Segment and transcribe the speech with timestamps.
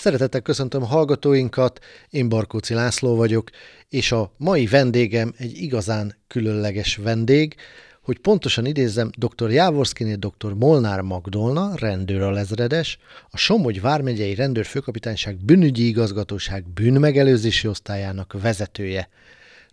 [0.00, 3.50] Szeretettel köszöntöm hallgatóinkat, én Barkóci László vagyok,
[3.88, 7.54] és a mai vendégem egy igazán különleges vendég,
[8.00, 9.50] hogy pontosan idézzem, dr.
[9.50, 10.52] Jávorszkinél dr.
[10.52, 12.98] Molnár Magdolna, rendőralezredes,
[13.30, 19.08] a Somogy Vármegyei Rendőrfőkapitányság bűnügyi igazgatóság bűnmegelőzési osztályának vezetője.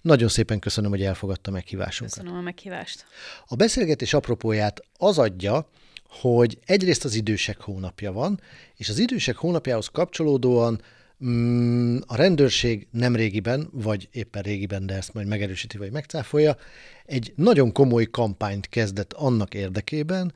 [0.01, 2.17] Nagyon szépen köszönöm, hogy elfogadta meghívásunkat.
[2.17, 3.05] Köszönöm a meghívást.
[3.47, 5.69] A beszélgetés apropóját az adja,
[6.09, 8.41] hogy egyrészt az idősek hónapja van,
[8.75, 10.81] és az idősek hónapjához kapcsolódóan
[11.25, 16.57] mm, a rendőrség nem régiben, vagy éppen régiben, de ezt majd megerősíti, vagy megcáfolja,
[17.05, 20.33] egy nagyon komoly kampányt kezdett annak érdekében,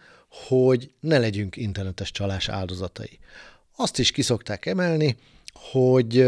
[0.48, 3.20] hogy ne legyünk internetes csalás áldozatai.
[3.76, 5.17] Azt is kiszokták emelni,
[5.53, 6.27] hogy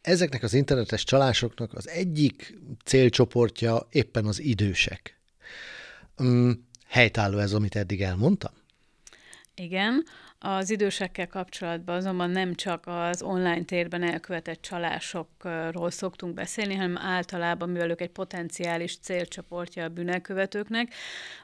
[0.00, 5.20] ezeknek az internetes csalásoknak az egyik célcsoportja éppen az idősek.
[6.94, 8.52] Helytálló ez, amit eddig elmondtam?
[9.54, 10.04] Igen.
[10.46, 17.68] Az idősekkel kapcsolatban azonban nem csak az online térben elkövetett csalásokról szoktunk beszélni, hanem általában,
[17.68, 20.94] mivel ők egy potenciális célcsoportja a bűnelkövetőknek,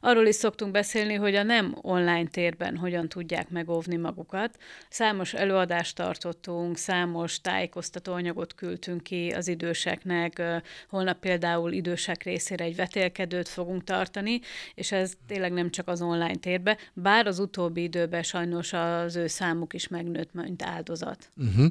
[0.00, 4.58] arról is szoktunk beszélni, hogy a nem online térben hogyan tudják megóvni magukat.
[4.88, 10.42] Számos előadást tartottunk, számos tájékoztató anyagot küldtünk ki az időseknek,
[10.88, 14.40] holnap például idősek részére egy vetélkedőt fogunk tartani,
[14.74, 19.16] és ez tényleg nem csak az online térben, bár az utóbbi időben sajnos a az
[19.16, 21.30] ő számuk is megnőtt, mint áldozat.
[21.36, 21.66] Uh-huh.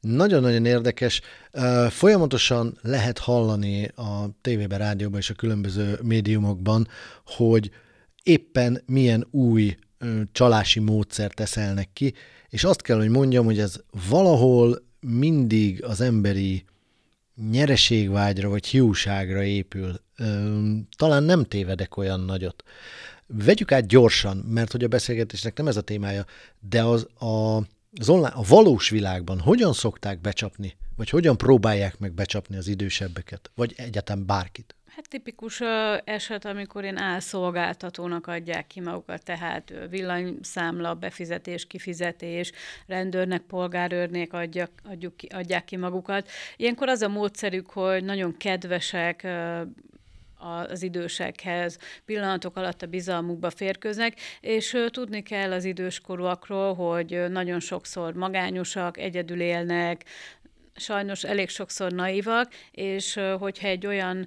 [0.00, 1.20] Nagyon-nagyon érdekes.
[1.88, 6.88] Folyamatosan lehet hallani a tévében, rádióban és a különböző médiumokban,
[7.26, 7.70] hogy
[8.22, 9.76] éppen milyen új
[10.32, 12.14] csalási módszert teszelnek ki,
[12.48, 13.76] és azt kell, hogy mondjam, hogy ez
[14.08, 16.64] valahol mindig az emberi
[17.50, 20.00] nyereségvágyra vagy hiúságra épül.
[20.96, 22.62] Talán nem tévedek olyan nagyot.
[23.34, 26.24] Vegyük át gyorsan, mert hogy a beszélgetésnek nem ez a témája,
[26.60, 27.56] de az a,
[27.98, 33.50] az online, a valós világban hogyan szokták becsapni, vagy hogyan próbálják meg becsapni az idősebbeket,
[33.54, 34.74] vagy egyáltalán bárkit?
[34.98, 35.60] Hát tipikus
[36.04, 42.52] eset, amikor én álszolgáltatónak adják ki magukat, tehát villanyszámla, befizetés, kifizetés,
[42.86, 46.28] rendőrnek, polgárőrnék adjak, adjuk ki, adják ki magukat.
[46.56, 49.26] Ilyenkor az a módszerük, hogy nagyon kedvesek,
[50.38, 58.14] az idősekhez, pillanatok alatt a bizalmukba férköznek, és tudni kell az időskorúakról, hogy nagyon sokszor
[58.14, 60.04] magányosak, egyedül élnek,
[60.78, 64.26] sajnos elég sokszor naivak, és hogyha egy olyan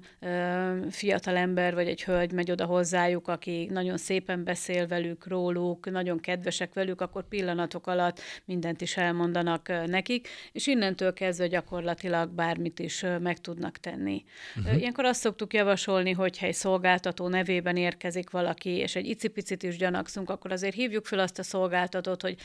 [0.90, 6.74] fiatalember vagy egy hölgy megy oda hozzájuk, aki nagyon szépen beszél velük, róluk, nagyon kedvesek
[6.74, 13.38] velük, akkor pillanatok alatt mindent is elmondanak nekik, és innentől kezdve gyakorlatilag bármit is meg
[13.38, 14.24] tudnak tenni.
[14.56, 14.78] Uh-huh.
[14.78, 20.30] Ilyenkor azt szoktuk javasolni, hogy egy szolgáltató nevében érkezik valaki, és egy icipicit is gyanakszunk,
[20.30, 22.36] akkor azért hívjuk fel azt a szolgáltatót, hogy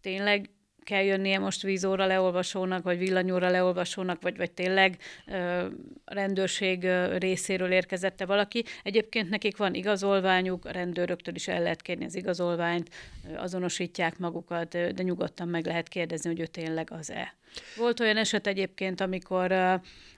[0.00, 0.50] tényleg
[0.84, 5.66] kell jönnie most vízóra leolvasónak, vagy villanyóra leolvasónak, vagy, vagy tényleg ö,
[6.04, 6.88] rendőrség
[7.18, 8.64] részéről érkezette valaki.
[8.82, 12.90] Egyébként nekik van igazolványuk, a rendőröktől is el lehet kérni az igazolványt,
[13.36, 17.34] azonosítják magukat, de nyugodtan meg lehet kérdezni, hogy ő tényleg az-e.
[17.76, 19.52] Volt olyan eset egyébként, amikor,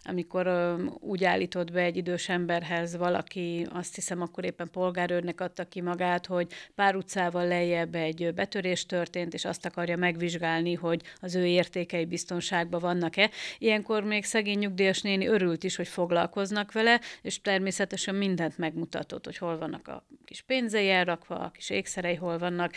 [0.02, 5.80] amikor úgy állított be egy idős emberhez valaki, azt hiszem akkor éppen polgárőrnek adta ki
[5.80, 11.46] magát, hogy pár utcával lejjebb egy betörés történt, és azt akarja megvizsgálni, hogy az ő
[11.46, 13.30] értékei biztonságban vannak-e.
[13.58, 19.36] Ilyenkor még szegény nyugdíjas néni örült is, hogy foglalkoznak vele, és természetesen mindent megmutatott, hogy
[19.36, 22.72] hol vannak a kis pénzei elrakva, a kis ékszerei hol vannak.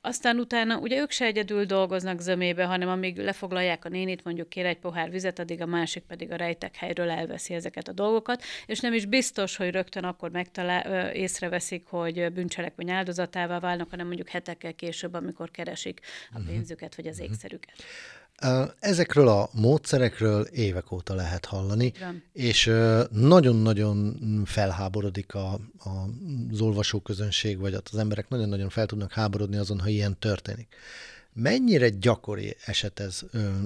[0.00, 4.66] Aztán utána, ugye ők se egyedül dolgoznak zömébe, hanem amíg lefoglalják a nénit, mondjuk kér
[4.66, 8.80] egy pohár vizet, addig a másik pedig a rejtek helyről elveszi ezeket a dolgokat, és
[8.80, 14.74] nem is biztos, hogy rögtön akkor megtalál, észreveszik, hogy bűncselekmény áldozatává válnak, hanem mondjuk hetekkel
[14.74, 16.00] később, amikor keresik
[16.32, 16.48] a mhm.
[16.48, 17.24] pénzüket vagy az mhm.
[17.24, 17.84] ékszerüket.
[18.78, 22.22] Ezekről a módszerekről évek óta lehet hallani, Igen.
[22.32, 22.70] és
[23.10, 25.90] nagyon-nagyon felháborodik a, a,
[26.50, 30.74] az olvasóközönség, vagy az emberek nagyon-nagyon fel tudnak háborodni azon, ha ilyen történik.
[31.38, 33.22] Mennyire gyakori eset ez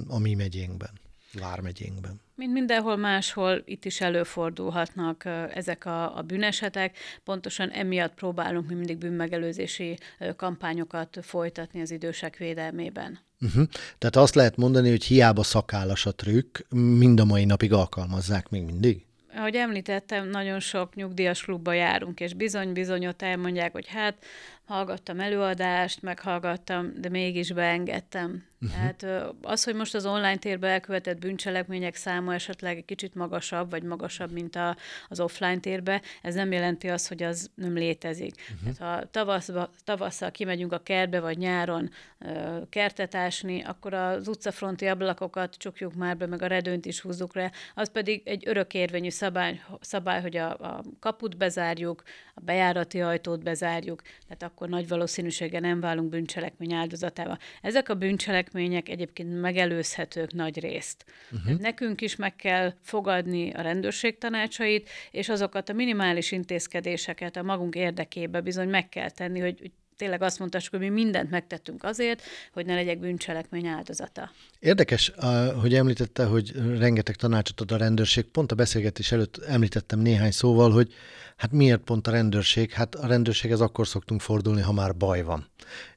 [0.09, 0.91] a mi megyénkben,
[1.33, 2.21] Vármegyénkben?
[2.35, 5.25] Mint mindenhol máshol, itt is előfordulhatnak
[5.55, 6.97] ezek a, a bűnesetek.
[7.25, 9.99] Pontosan emiatt próbálunk mi mindig bűnmegelőzési
[10.37, 13.19] kampányokat folytatni az idősek védelmében.
[13.41, 13.67] Uh-huh.
[13.99, 18.63] Tehát azt lehet mondani, hogy hiába szakállas a trükk, mind a mai napig alkalmazzák még
[18.63, 19.05] mindig?
[19.35, 24.25] ahogy említettem, nagyon sok nyugdíjas klubba járunk, és bizony-bizony ott elmondják, hogy hát
[24.71, 28.49] hallgattam előadást, meghallgattam, de mégis beengedtem.
[28.63, 28.79] Uh-huh.
[28.79, 33.83] Tehát az, hogy most az online térben elkövetett bűncselekmények száma esetleg egy kicsit magasabb, vagy
[33.83, 34.77] magasabb, mint a,
[35.09, 38.35] az offline térbe, ez nem jelenti azt, hogy az nem létezik.
[38.35, 38.77] Uh-huh.
[38.77, 41.91] Tehát ha tavaszba, tavasszal kimegyünk a kertbe, vagy nyáron
[42.21, 47.35] uh, kertet ásni, akkor az utcafronti ablakokat csukjuk már be, meg a redőnt is húzzuk
[47.35, 52.03] le, az pedig egy örökérvényű szabály, szabály hogy a, a kaput bezárjuk,
[52.35, 57.39] a bejárati ajtót bezárjuk, tehát akkor nagy valószínűséggel nem válunk bűncselekmény áldozatával.
[57.63, 61.05] Ezek a bűncselekmények egyébként megelőzhetők nagy részt.
[61.33, 61.61] Uh-huh.
[61.61, 67.75] Nekünk is meg kell fogadni a rendőrség tanácsait, és azokat a minimális intézkedéseket a magunk
[67.75, 72.67] érdekébe bizony meg kell tenni, hogy tényleg azt mondtassuk, hogy mi mindent megtettünk azért, hogy
[72.67, 74.31] ne legyek bűncselekmény áldozata.
[74.59, 75.13] Érdekes,
[75.61, 78.25] hogy említette, hogy rengeteg tanácsot ad a rendőrség.
[78.25, 80.93] Pont a beszélgetés előtt említettem néhány szóval, hogy
[81.37, 82.73] hát miért pont a rendőrség?
[82.73, 85.49] Hát a rendőrséghez akkor szoktunk fordulni, ha már baj van.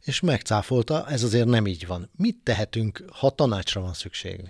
[0.03, 2.09] És megcáfolta, ez azért nem így van.
[2.17, 4.49] Mit tehetünk, ha tanácsra van szükségünk?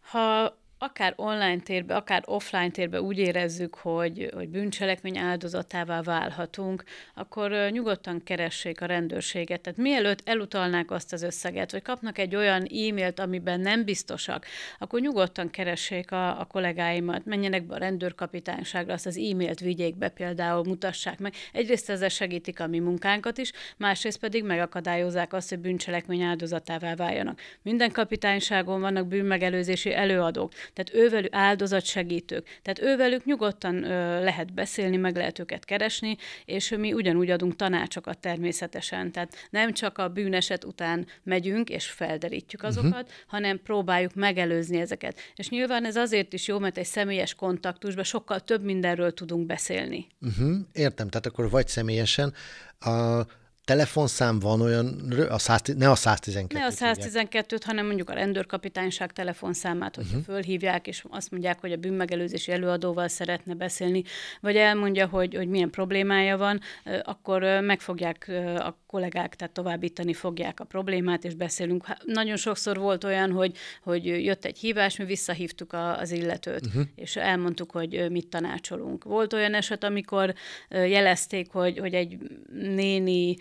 [0.00, 6.84] Ha akár online térbe, akár offline térbe úgy érezzük, hogy, hogy bűncselekmény áldozatává válhatunk,
[7.14, 9.60] akkor nyugodtan keressék a rendőrséget.
[9.60, 14.46] Tehát mielőtt elutalnák azt az összeget, vagy kapnak egy olyan e-mailt, amiben nem biztosak,
[14.78, 20.08] akkor nyugodtan keressék a, a kollégáimat, menjenek be a rendőrkapitányságra, azt az e-mailt vigyék be
[20.08, 21.34] például, mutassák meg.
[21.52, 27.40] Egyrészt ezzel segítik a mi munkánkat is, másrészt pedig megakadályozzák azt, hogy bűncselekmény áldozatává váljanak.
[27.62, 32.46] Minden kapitányságon vannak bűnmegelőzési előadók tehát ővelük áldozatsegítők.
[32.62, 38.18] Tehát ővelük nyugodtan ö, lehet beszélni, meg lehet őket keresni, és mi ugyanúgy adunk tanácsokat
[38.18, 39.12] természetesen.
[39.12, 42.70] Tehát nem csak a bűneset után megyünk és felderítjük mhm.
[42.70, 43.10] azokat, uh-huh.
[43.26, 45.20] hanem próbáljuk megelőzni ezeket.
[45.34, 50.06] És nyilván ez azért is jó, mert egy személyes kontaktusban sokkal több mindenről tudunk beszélni.
[50.20, 50.56] Uh-huh.
[50.72, 52.34] Értem, tehát akkor vagy személyesen,
[52.78, 53.22] a
[53.66, 59.12] telefonszám van olyan, a 100, ne a 112 Ne a 112-t, hanem mondjuk a rendőrkapitányság
[59.12, 60.34] telefonszámát, hogyha uh-huh.
[60.34, 64.02] fölhívják, és azt mondják, hogy a bűnmegelőzési előadóval szeretne beszélni,
[64.40, 66.60] vagy elmondja, hogy, hogy milyen problémája van,
[67.02, 71.84] akkor megfogják a kollégák, tehát továbbítani fogják a problémát, és beszélünk.
[72.04, 76.82] Nagyon sokszor volt olyan, hogy, hogy jött egy hívás, mi visszahívtuk a, az illetőt, uh-huh.
[76.94, 79.04] és elmondtuk, hogy mit tanácsolunk.
[79.04, 80.34] Volt olyan eset, amikor
[80.68, 82.18] jelezték, hogy, hogy egy
[82.52, 83.36] néni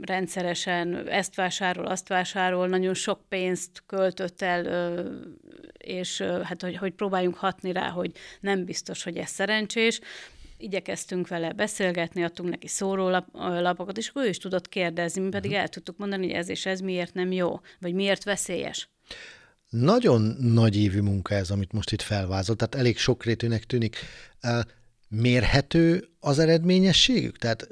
[0.00, 4.64] rendszeresen ezt vásárol, azt vásárol, nagyon sok pénzt költött el,
[5.78, 10.00] és hát, hogy, hogy próbáljunk hatni rá, hogy nem biztos, hogy ez szerencsés.
[10.56, 15.62] Igyekeztünk vele beszélgetni, adtunk neki szórólapokat, és ő is tudott kérdezni, mi pedig uh-huh.
[15.62, 18.88] el tudtuk mondani, hogy ez és ez miért nem jó, vagy miért veszélyes.
[19.68, 23.96] Nagyon nagy évű munka ez, amit most itt felvázolt, tehát elég sokrétűnek tűnik
[25.08, 27.38] mérhető az eredményességük?
[27.38, 27.68] Tehát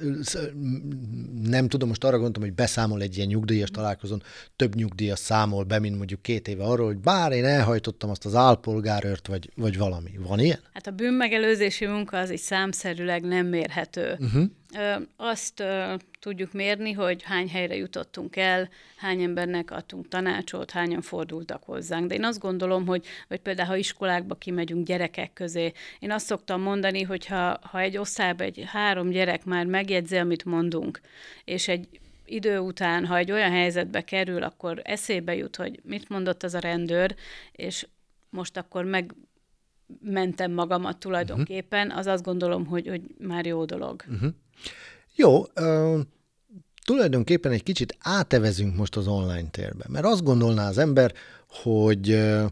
[1.42, 4.22] nem tudom, most arra gondoltam, hogy beszámol egy ilyen nyugdíjas találkozón,
[4.56, 8.34] több nyugdíjas számol be, mint mondjuk két éve arról, hogy bár én elhajtottam azt az
[8.34, 10.10] álpolgárőrt, vagy, vagy valami.
[10.18, 10.58] Van ilyen?
[10.72, 14.16] Hát a bűnmegelőzési munka az így számszerűleg nem mérhető.
[14.20, 14.44] Uh-huh.
[15.16, 15.62] Azt
[16.20, 22.08] tudjuk mérni, hogy hány helyre jutottunk el, hány embernek adtunk tanácsot, hányan fordultak hozzánk.
[22.08, 26.60] De én azt gondolom, hogy vagy például, ha iskolákba kimegyünk gyerekek közé, én azt szoktam
[26.60, 27.96] mondani, hogy ha, ha egy
[28.36, 31.00] osztályban egy három gyerek már megjegyzi, amit mondunk,
[31.44, 36.42] és egy idő után, ha egy olyan helyzetbe kerül, akkor eszébe jut, hogy mit mondott
[36.42, 37.14] az a rendőr,
[37.52, 37.86] és
[38.30, 39.14] most akkor meg
[40.00, 44.02] mentem magamat tulajdonképpen, az azt gondolom, hogy, hogy már jó dolog.
[44.08, 44.30] Uh-huh.
[45.14, 46.00] Jó, uh,
[46.84, 51.12] tulajdonképpen egy kicsit átevezünk most az online térbe, mert azt gondolná az ember,
[51.48, 52.46] hogy uh,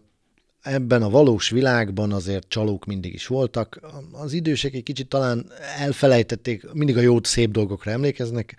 [0.65, 3.81] ebben a valós világban azért csalók mindig is voltak.
[4.13, 5.47] Az idősek egy kicsit talán
[5.79, 8.57] elfelejtették, mindig a jó, szép dolgokra emlékeznek,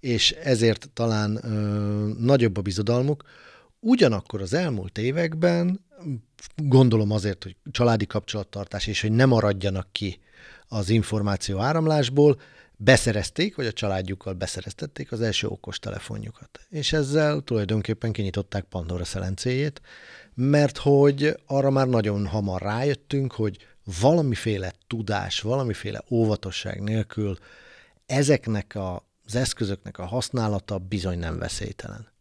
[0.00, 3.22] és ezért talán ö, nagyobb a bizodalmuk.
[3.80, 5.80] Ugyanakkor az elmúlt években,
[6.56, 10.18] gondolom azért, hogy családi kapcsolattartás, és hogy ne maradjanak ki
[10.68, 12.40] az információ áramlásból,
[12.84, 16.60] beszerezték, vagy a családjukkal beszereztették az első okos telefonjukat.
[16.68, 19.80] És ezzel tulajdonképpen kinyitották Pandora szelencéjét,
[20.34, 23.66] mert hogy arra már nagyon hamar rájöttünk, hogy
[24.00, 27.36] valamiféle tudás, valamiféle óvatosság nélkül
[28.06, 32.11] ezeknek a, az eszközöknek a használata bizony nem veszélytelen.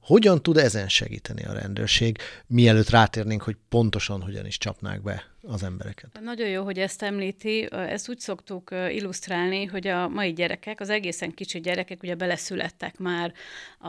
[0.00, 5.62] Hogyan tud ezen segíteni a rendőrség, mielőtt rátérnénk, hogy pontosan hogyan is csapnák be az
[5.62, 6.18] embereket.
[6.22, 7.68] Nagyon jó, hogy ezt említi.
[7.72, 13.32] Ezt úgy szoktuk illusztrálni, hogy a mai gyerekek, az egészen kicsi gyerekek ugye beleszülettek már
[13.78, 13.88] a,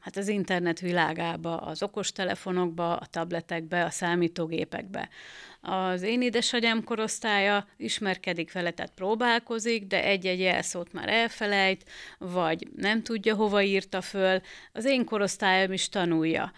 [0.00, 5.08] hát az internet világába, az okostelefonokba, a tabletekbe, a számítógépekbe.
[5.64, 13.02] Az én édesanyám korosztálya ismerkedik vele, tehát próbálkozik, de egy-egy jelszót már elfelejt, vagy nem
[13.02, 14.40] tudja, hova írta föl.
[14.72, 16.52] Az én korosztályom is tanulja.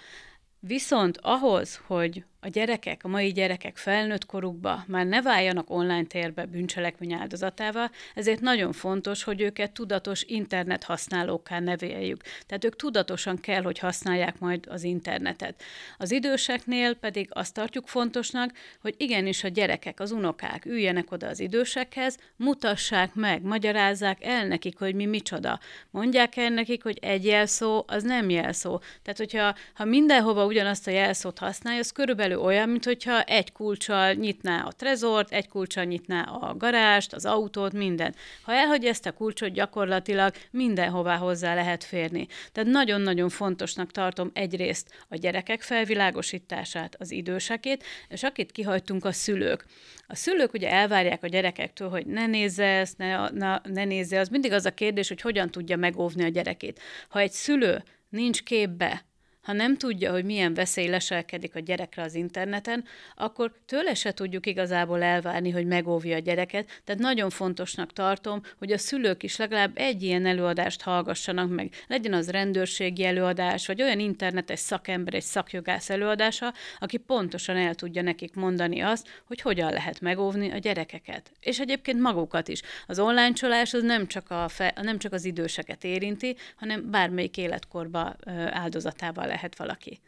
[0.61, 6.45] Viszont ahhoz, hogy a gyerekek, a mai gyerekek felnőtt korukba már ne váljanak online térbe
[6.45, 12.23] bűncselekmény áldozatával, ezért nagyon fontos, hogy őket tudatos internet használókká neveljük.
[12.47, 15.63] Tehát ők tudatosan kell, hogy használják majd az internetet.
[15.99, 21.41] Az időseknél pedig azt tartjuk fontosnak, hogy igenis a gyerekek, az unokák üljenek oda az
[21.41, 25.61] idősekhez, mutassák meg, magyarázzák el nekik, hogy mi micsoda.
[25.91, 28.81] Mondják el nekik, hogy egy jelszó az nem jelszó.
[29.03, 34.63] Tehát, hogyha ha mindenhova ugyanazt a jelszót használja, az körülbelül olyan, mintha egy kulcsal nyitná
[34.63, 38.15] a trezort, egy kulcsal nyitná a garást, az autót, minden.
[38.43, 42.27] Ha elhagyja ezt a kulcsot, gyakorlatilag mindenhová hozzá lehet férni.
[42.53, 49.65] Tehát nagyon-nagyon fontosnak tartom egyrészt a gyerekek felvilágosítását, az idősekét, és akit kihagytunk a szülők.
[50.07, 54.29] A szülők ugye elvárják a gyerekektől, hogy ne nézze ezt, ne, na, ne nézze, az
[54.29, 56.81] mindig az a kérdés, hogy hogyan tudja megóvni a gyerekét.
[57.09, 59.05] Ha egy szülő nincs képbe,
[59.45, 62.85] ha nem tudja, hogy milyen veszély leselkedik a gyerekre az interneten,
[63.17, 66.81] akkor tőle se tudjuk igazából elvárni, hogy megóvja a gyereket.
[66.85, 71.73] Tehát nagyon fontosnak tartom, hogy a szülők is legalább egy ilyen előadást hallgassanak meg.
[71.87, 78.03] Legyen az rendőrségi előadás, vagy olyan internetes szakember, egy szakjogász előadása, aki pontosan el tudja
[78.03, 81.31] nekik mondani azt, hogy hogyan lehet megóvni a gyerekeket.
[81.41, 82.61] És egyébként magukat is.
[82.87, 87.37] Az online csalás az nem csak, a fe, nem csak az időseket érinti, hanem bármelyik
[87.37, 88.17] életkorba
[88.51, 90.01] áldozatával lehet valaki?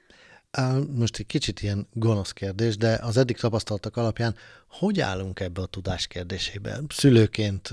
[0.94, 4.34] Most egy kicsit ilyen gonosz kérdés, de az eddig tapasztaltak alapján
[4.68, 6.80] hogy állunk ebbe a tudás kérdésébe?
[6.88, 7.70] Szülőként,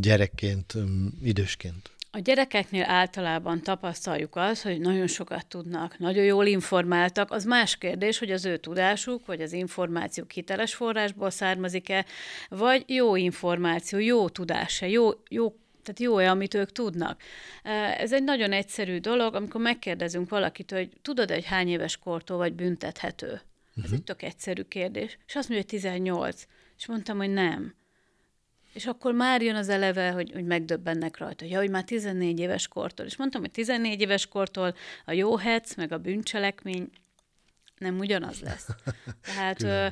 [0.00, 0.74] gyerekként,
[1.22, 1.90] idősként?
[2.10, 7.30] A gyerekeknél általában tapasztaljuk azt, hogy nagyon sokat tudnak, nagyon jól informáltak.
[7.30, 12.04] Az más kérdés, hogy az ő tudásuk, vagy az információk hiteles forrásból származik-e,
[12.48, 17.20] vagy jó információ, jó tudása, jó, jó tehát jó-e, amit ők tudnak.
[17.98, 22.52] Ez egy nagyon egyszerű dolog, amikor megkérdezünk valakit, hogy tudod, hogy hány éves kortól vagy
[22.52, 23.30] büntethető.
[23.30, 23.40] Ez
[23.76, 23.92] uh-huh.
[23.92, 25.18] egy tök egyszerű kérdés.
[25.26, 26.46] És azt mondja, hogy 18.
[26.78, 27.74] És mondtam, hogy nem.
[28.72, 32.68] És akkor már jön az eleve, hogy, hogy megdöbbennek rajta, ja, hogy már 14 éves
[32.68, 33.06] kortól.
[33.06, 34.74] És mondtam, hogy 14 éves kortól
[35.04, 36.90] a jó hec, meg a bűncselekmény
[37.78, 38.68] nem ugyanaz lesz.
[39.34, 39.86] Tehát ö,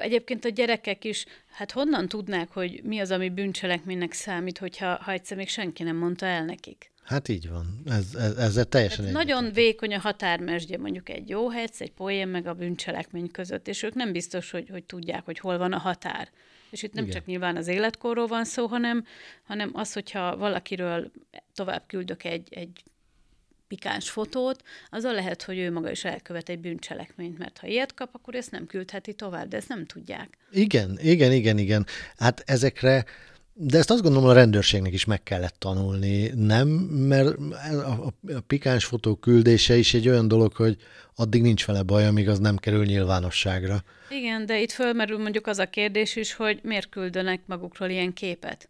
[0.00, 5.12] egyébként a gyerekek is, hát honnan tudnák, hogy mi az, ami bűncselekménynek számít, hogyha ha
[5.12, 6.90] egyszer még senki nem mondta el nekik?
[7.10, 7.82] Hát így van.
[7.86, 12.28] Ez, ez, ezzel teljesen hát Nagyon vékony a határmesdje mondjuk egy jó hec, egy poén
[12.28, 15.78] meg a bűncselekmény között, és ők nem biztos, hogy, hogy tudják, hogy hol van a
[15.78, 16.28] határ.
[16.70, 17.16] És itt nem Igen.
[17.16, 19.04] csak nyilván az életkorról van szó, hanem,
[19.42, 21.10] hanem az, hogyha valakiről
[21.54, 22.82] tovább küldök egy, egy
[23.70, 28.08] pikáns fotót, azzal lehet, hogy ő maga is elkövet egy bűncselekményt, mert ha ilyet kap,
[28.12, 30.38] akkor ezt nem küldheti tovább, de ezt nem tudják.
[30.50, 31.86] Igen, igen, igen, igen.
[32.16, 33.04] Hát ezekre
[33.62, 36.68] de ezt azt gondolom, a rendőrségnek is meg kellett tanulni, nem?
[36.68, 40.76] Mert a, a, a pikáns fotó küldése is egy olyan dolog, hogy
[41.14, 43.82] addig nincs vele baj, amíg az nem kerül nyilvánosságra.
[44.10, 48.68] Igen, de itt fölmerül mondjuk az a kérdés is, hogy miért küldenek magukról ilyen képet?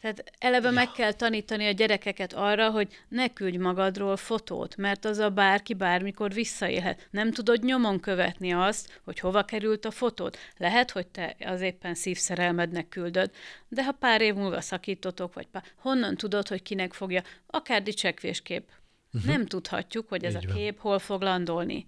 [0.00, 0.74] Tehát eleve ja.
[0.74, 5.74] meg kell tanítani a gyerekeket arra, hogy ne küldj magadról fotót, mert az a bárki
[5.74, 7.08] bármikor visszaélhet.
[7.10, 10.38] Nem tudod nyomon követni azt, hogy hova került a fotót.
[10.56, 13.30] Lehet, hogy te az éppen szívszerelmednek küldöd,
[13.68, 18.70] de ha pár év múlva szakítotok, vagy pár, honnan tudod, hogy kinek fogja, akár dicsekvéskép.
[19.12, 19.30] Uh-huh.
[19.30, 20.56] Nem tudhatjuk, hogy ez Így a van.
[20.56, 21.86] kép hol fog landolni.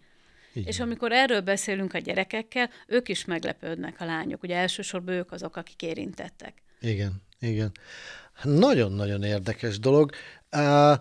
[0.52, 0.68] Igen.
[0.68, 4.42] És amikor erről beszélünk a gyerekekkel, ők is meglepődnek a lányok.
[4.42, 6.62] Ugye elsősorban ők azok, akik érintettek.
[6.80, 7.72] Igen, igen.
[8.42, 10.10] Nagyon-nagyon érdekes dolog.
[10.52, 10.94] Uh,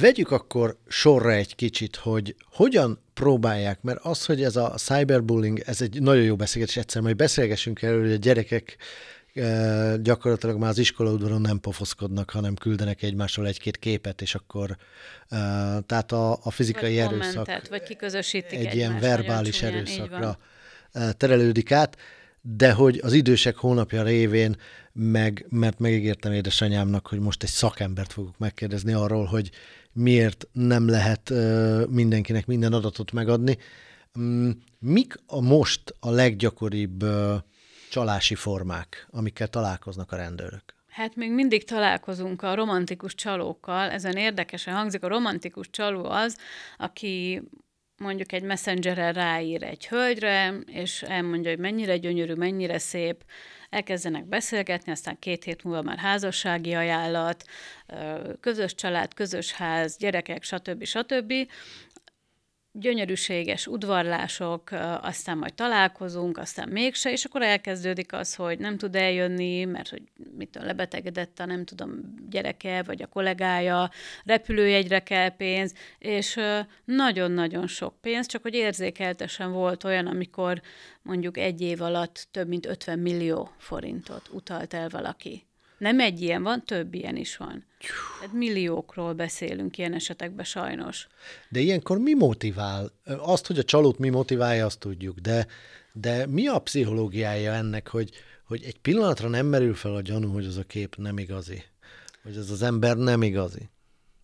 [0.00, 5.80] vegyük akkor sorra egy kicsit, hogy hogyan próbálják, mert az, hogy ez a cyberbullying, ez
[5.80, 8.76] egy nagyon jó beszélgetés, egyszer majd beszélgessünk erről, hogy a gyerekek
[9.34, 14.78] uh, gyakorlatilag már az iskolaudvaron nem pofoszkodnak, hanem küldenek egymásról egy-két képet, és akkor uh,
[15.86, 20.38] tehát a, a fizikai vagy erőszak vagy kiközösítik egy ilyen verbális erőszakra
[21.16, 21.96] terelődik át
[22.42, 24.56] de hogy az idősek hónapja révén,
[24.92, 29.50] meg, mert megígértem édesanyámnak, hogy most egy szakembert fogok megkérdezni arról, hogy
[29.92, 31.32] miért nem lehet
[31.88, 33.58] mindenkinek minden adatot megadni.
[34.14, 37.04] Um, mik a most a leggyakoribb
[37.90, 40.74] csalási formák, amikkel találkoznak a rendőrök?
[40.88, 43.90] Hát még mindig találkozunk a romantikus csalókkal.
[43.90, 46.36] Ezen érdekesen hangzik, a romantikus csaló az,
[46.78, 47.42] aki
[48.02, 53.24] mondjuk egy messengeren ráír egy hölgyre, és elmondja, hogy mennyire gyönyörű, mennyire szép,
[53.70, 57.44] elkezdenek beszélgetni, aztán két hét múlva már házassági ajánlat,
[58.40, 60.84] közös család, közös ház, gyerekek, stb.
[60.84, 61.32] stb
[62.72, 69.64] gyönyörűséges udvarlások, aztán majd találkozunk, aztán mégse, és akkor elkezdődik az, hogy nem tud eljönni,
[69.64, 70.02] mert hogy
[70.36, 71.90] mit lebetegedett a nem tudom
[72.30, 73.90] gyereke, vagy a kollégája,
[74.24, 76.40] repülőjegyre kell pénz, és
[76.84, 80.60] nagyon-nagyon sok pénz, csak hogy érzékeltesen volt olyan, amikor
[81.02, 85.46] mondjuk egy év alatt több mint 50 millió forintot utalt el valaki.
[85.82, 87.64] Nem egy ilyen van, több ilyen is van.
[88.20, 91.06] Tehát milliókról beszélünk ilyen esetekben sajnos.
[91.48, 92.92] De ilyenkor mi motivál?
[93.04, 95.46] Azt, hogy a csalót mi motiválja, azt tudjuk, de,
[95.92, 98.10] de mi a pszichológiája ennek, hogy,
[98.46, 101.62] hogy egy pillanatra nem merül fel a gyanú, hogy az a kép nem igazi?
[102.22, 103.70] Hogy ez az ember nem igazi?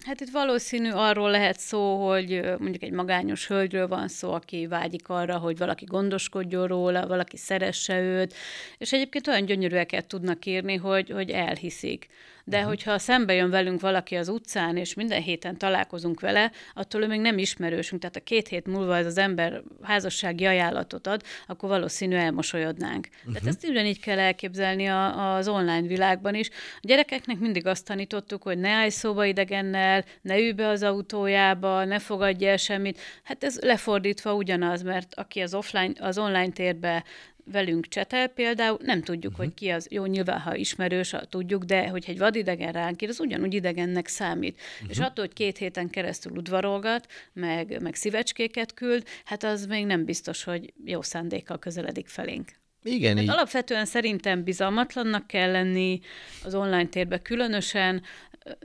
[0.04, 5.08] Hát itt valószínű arról lehet szó, hogy mondjuk egy magányos hölgyről van szó, aki vágyik
[5.08, 8.34] arra, hogy valaki gondoskodjon róla, valaki szeresse őt,
[8.78, 12.08] és egyébként olyan gyönyörűeket tudnak írni, hogy, hogy elhiszik
[12.48, 12.72] de uh-huh.
[12.72, 17.20] hogyha szembe jön velünk valaki az utcán, és minden héten találkozunk vele, attól ő még
[17.20, 22.16] nem ismerősünk, tehát a két hét múlva ez az ember házassági ajánlatot ad, akkor valószínű
[22.16, 23.08] elmosolyodnánk.
[23.18, 23.32] Uh-huh.
[23.32, 26.48] Tehát ezt ugyanígy kell elképzelni a, az online világban is.
[26.52, 29.87] A gyerekeknek mindig azt tanítottuk, hogy ne állj szóba idegennel,
[30.20, 33.00] ne ülj be az autójába, ne fogadj el semmit.
[33.22, 37.04] Hát ez lefordítva ugyanaz, mert aki az offline, az online térbe
[37.52, 39.46] velünk csetel például, nem tudjuk, uh-huh.
[39.46, 43.08] hogy ki az, jó, nyilván, ha ismerős, ha tudjuk, de hogy egy vadidegen ránk ír,
[43.08, 44.60] az ugyanúgy idegennek számít.
[44.74, 44.90] Uh-huh.
[44.90, 50.04] És attól, hogy két héten keresztül udvarolgat, meg, meg szívecskéket küld, hát az még nem
[50.04, 52.48] biztos, hogy jó szándékkal közeledik felénk.
[52.82, 53.30] Igen, hát így.
[53.30, 56.00] Alapvetően szerintem bizalmatlannak kell lenni
[56.44, 58.02] az online térbe különösen,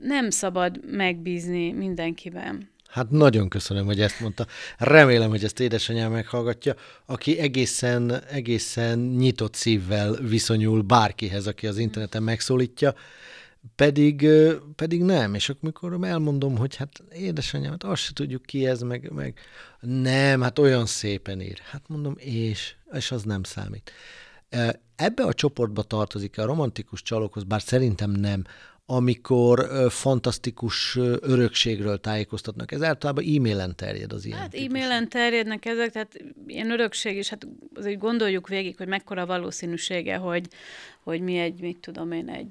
[0.01, 2.71] nem szabad megbízni mindenkiben.
[2.93, 4.45] Hát nagyon köszönöm, hogy ezt mondta.
[4.77, 6.75] Remélem, hogy ezt édesanyám meghallgatja,
[7.05, 12.93] aki egészen, egészen nyitott szívvel viszonyul bárkihez, aki az interneten megszólítja,
[13.75, 14.27] pedig,
[14.75, 15.33] pedig nem.
[15.33, 19.39] És akkor elmondom, hogy hát édesanyám, hát azt se tudjuk ki ez, meg, meg
[19.79, 21.59] nem, hát olyan szépen ír.
[21.71, 23.91] Hát mondom, és, és az nem számít.
[24.95, 28.43] Ebbe a csoportba tartozik a romantikus csalókhoz, bár szerintem nem,
[28.85, 32.71] amikor fantasztikus örökségről tájékoztatnak.
[32.71, 34.39] Ez általában e-mailen terjed az ilyen.
[34.39, 40.15] Hát e-mailen terjednek ezek, tehát ilyen örökség is, hát azért gondoljuk végig, hogy mekkora valószínűsége,
[40.15, 40.47] hogy,
[41.03, 42.47] hogy mi egy, mit tudom én, egy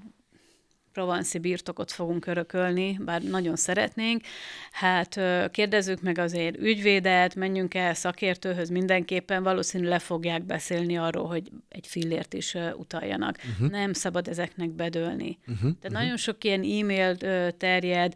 [0.93, 4.23] provanszi birtokot fogunk örökölni, bár nagyon szeretnénk.
[4.71, 5.21] Hát
[5.51, 11.87] kérdezzük meg azért ügyvédet, menjünk el szakértőhöz mindenképpen, valószínű le fogják beszélni arról, hogy egy
[11.87, 13.39] fillért is utaljanak.
[13.53, 13.71] Uh-huh.
[13.71, 15.39] Nem szabad ezeknek bedőlni.
[15.41, 15.61] Uh-huh.
[15.61, 16.01] Tehát uh-huh.
[16.01, 17.17] nagyon sok ilyen e-mail
[17.57, 18.15] terjed,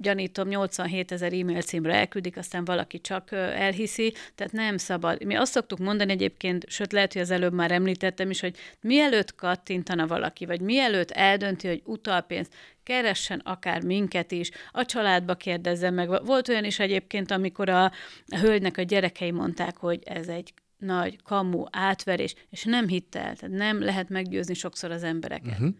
[0.00, 5.24] gyanítom 87 ezer e-mail címre elküldik, aztán valaki csak elhiszi, tehát nem szabad.
[5.24, 9.34] Mi azt szoktuk mondani egyébként, sőt lehet, hogy az előbb már említettem is, hogy mielőtt
[9.34, 15.94] kattintana valaki, vagy mielőtt eldönti, hogy utal pénzt, keressen akár minket is, a családba kérdezzen
[15.94, 16.24] meg.
[16.24, 17.92] Volt olyan is egyébként, amikor a,
[18.40, 23.56] hölgynek a gyerekei mondták, hogy ez egy nagy kamu átverés, és nem hitte el, tehát
[23.56, 25.52] nem lehet meggyőzni sokszor az embereket.
[25.52, 25.74] Uh-huh.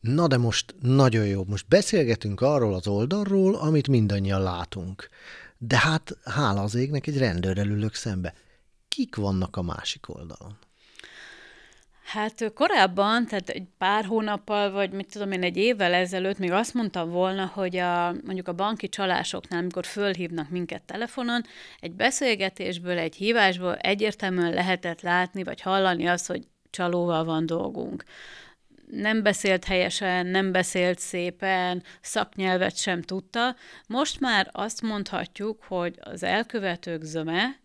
[0.00, 5.08] Na de most nagyon jó, most beszélgetünk arról az oldalról, amit mindannyian látunk.
[5.58, 8.34] De hát hála az égnek egy rendőrrel ülök szembe.
[8.88, 10.58] Kik vannak a másik oldalon?
[12.04, 16.74] Hát korábban, tehát egy pár hónappal, vagy mit tudom én, egy évvel ezelőtt még azt
[16.74, 21.42] mondtam volna, hogy a, mondjuk a banki csalásoknál, amikor fölhívnak minket telefonon,
[21.80, 28.04] egy beszélgetésből, egy hívásból egyértelműen lehetett látni, vagy hallani azt, hogy csalóval van dolgunk
[28.90, 33.56] nem beszélt helyesen, nem beszélt szépen, szaknyelvet sem tudta.
[33.86, 37.58] Most már azt mondhatjuk, hogy az elkövetők zöme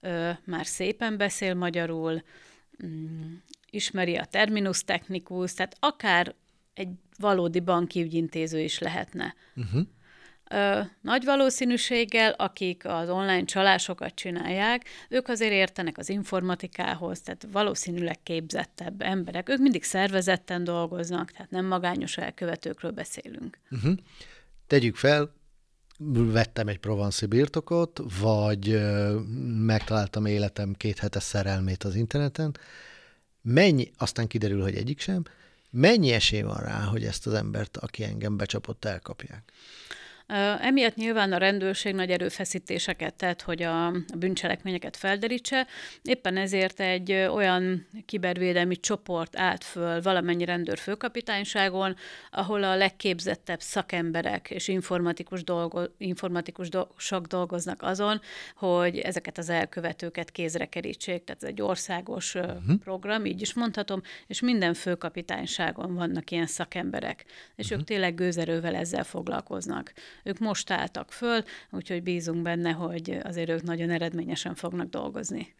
[0.00, 2.22] ö, már szépen beszél magyarul,
[2.86, 3.34] mm,
[3.70, 6.34] ismeri a terminus technikus, tehát akár
[6.74, 9.34] egy valódi banki ügyintéző is lehetne.
[9.56, 9.82] Uh-huh
[10.50, 18.22] ö, nagy valószínűséggel, akik az online csalásokat csinálják, ők azért értenek az informatikához, tehát valószínűleg
[18.22, 19.48] képzettebb emberek.
[19.48, 23.58] Ők mindig szervezetten dolgoznak, tehát nem magányos elkövetőkről beszélünk.
[23.70, 23.94] Uh-huh.
[24.66, 25.34] Tegyük fel,
[26.14, 29.18] vettem egy provanszi birtokot, vagy ö,
[29.64, 32.56] megtaláltam életem két hetes szerelmét az interneten,
[33.42, 35.22] mennyi, aztán kiderül, hogy egyik sem,
[35.70, 39.52] mennyi esély van rá, hogy ezt az embert, aki engem becsapott, elkapják?
[40.60, 45.66] Emiatt nyilván a rendőrség nagy erőfeszítéseket tett, hogy a bűncselekményeket felderítse.
[46.02, 51.96] Éppen ezért egy olyan kibervédelmi csoport állt föl valamennyi rendőr főkapitányságon,
[52.30, 58.20] ahol a legképzettebb szakemberek és informatikus, dolgo, informatikus sok dolgoznak azon,
[58.56, 61.24] hogy ezeket az elkövetőket kézre kerítsék.
[61.24, 62.78] Tehát ez egy országos uh-huh.
[62.84, 67.24] program, így is mondhatom, és minden főkapitányságon vannak ilyen szakemberek,
[67.56, 67.80] és uh-huh.
[67.80, 69.92] ők tényleg gőzerővel ezzel foglalkoznak.
[70.24, 75.54] Ők most álltak föl, úgyhogy bízunk benne, hogy azért ők nagyon eredményesen fognak dolgozni.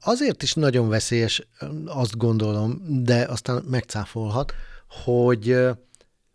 [0.00, 1.46] Azért is nagyon veszélyes,
[1.84, 4.52] azt gondolom, de aztán megcáfolhat,
[5.04, 5.56] hogy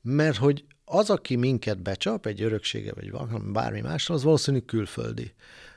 [0.02, 3.12] mert hogy az, aki minket becsap, egy öröksége vagy
[3.52, 5.34] bármi másra, az valószínű külföldi.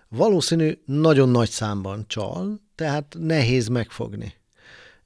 [0.09, 4.35] Valószínű nagyon nagy számban csal, tehát nehéz megfogni.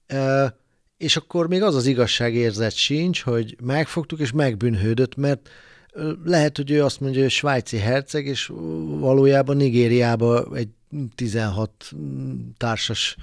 [0.06, 0.56] E,
[0.96, 5.48] és akkor még az az igazságérzet sincs, hogy megfogtuk és megbűnhődött, mert
[6.24, 8.46] lehet, hogy ő azt mondja, hogy svájci herceg, és
[8.86, 10.68] valójában Nigériába egy
[11.14, 11.90] 16
[12.56, 13.16] társas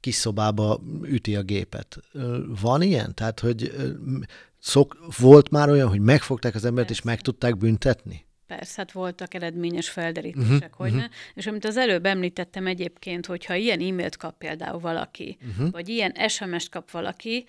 [0.00, 1.98] kis szobába üti a gépet.
[2.60, 3.14] Van ilyen?
[3.14, 3.72] Tehát, hogy
[4.58, 7.02] szok, volt már olyan, hogy megfogták az embert, Persze.
[7.02, 8.26] és meg tudták büntetni?
[8.46, 11.02] Persze, hát voltak eredményes felderítések, uh-huh, hogy uh-huh.
[11.02, 11.08] ne.
[11.34, 15.70] És amit az előbb említettem egyébként, hogyha ilyen e-mailt kap például valaki, uh-huh.
[15.70, 17.46] vagy ilyen SMS-t kap valaki,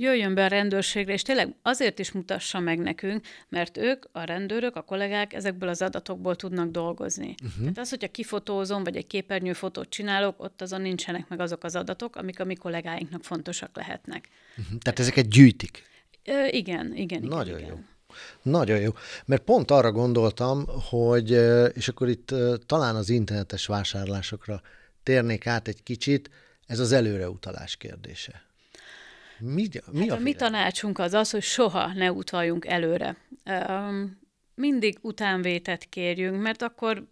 [0.00, 4.76] jöjjön be a rendőrségre, és tényleg azért is mutassa meg nekünk, mert ők, a rendőrök,
[4.76, 7.34] a kollégák ezekből az adatokból tudnak dolgozni.
[7.42, 7.60] Uh-huh.
[7.60, 12.16] Tehát az, hogyha kifotózom, vagy egy képernyőfotót csinálok, ott azon nincsenek meg azok az adatok,
[12.16, 14.28] amik a mi kollégáinknak fontosak lehetnek.
[14.58, 14.78] Uh-huh.
[14.78, 15.82] Tehát ezeket gyűjtik?
[16.24, 17.22] Ö, igen, igen.
[17.22, 17.70] Nagyon igen.
[17.70, 17.78] jó.
[18.42, 18.90] Nagyon jó.
[19.24, 21.30] Mert pont arra gondoltam, hogy,
[21.74, 22.34] és akkor itt
[22.66, 24.60] talán az internetes vásárlásokra
[25.02, 26.30] térnék át egy kicsit,
[26.66, 28.49] ez az előreutalás kérdése.
[29.40, 33.16] Mi, mi hát a, a mi tanácsunk az az, hogy soha ne utaljunk előre.
[34.54, 37.06] Mindig utánvétet kérjünk, mert akkor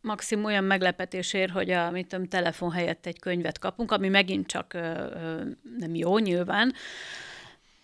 [0.00, 4.46] maximum olyan meglepetés ér, hogy a mit tudom, telefon helyett egy könyvet kapunk, ami megint
[4.46, 5.42] csak ö, ö,
[5.78, 6.72] nem jó nyilván,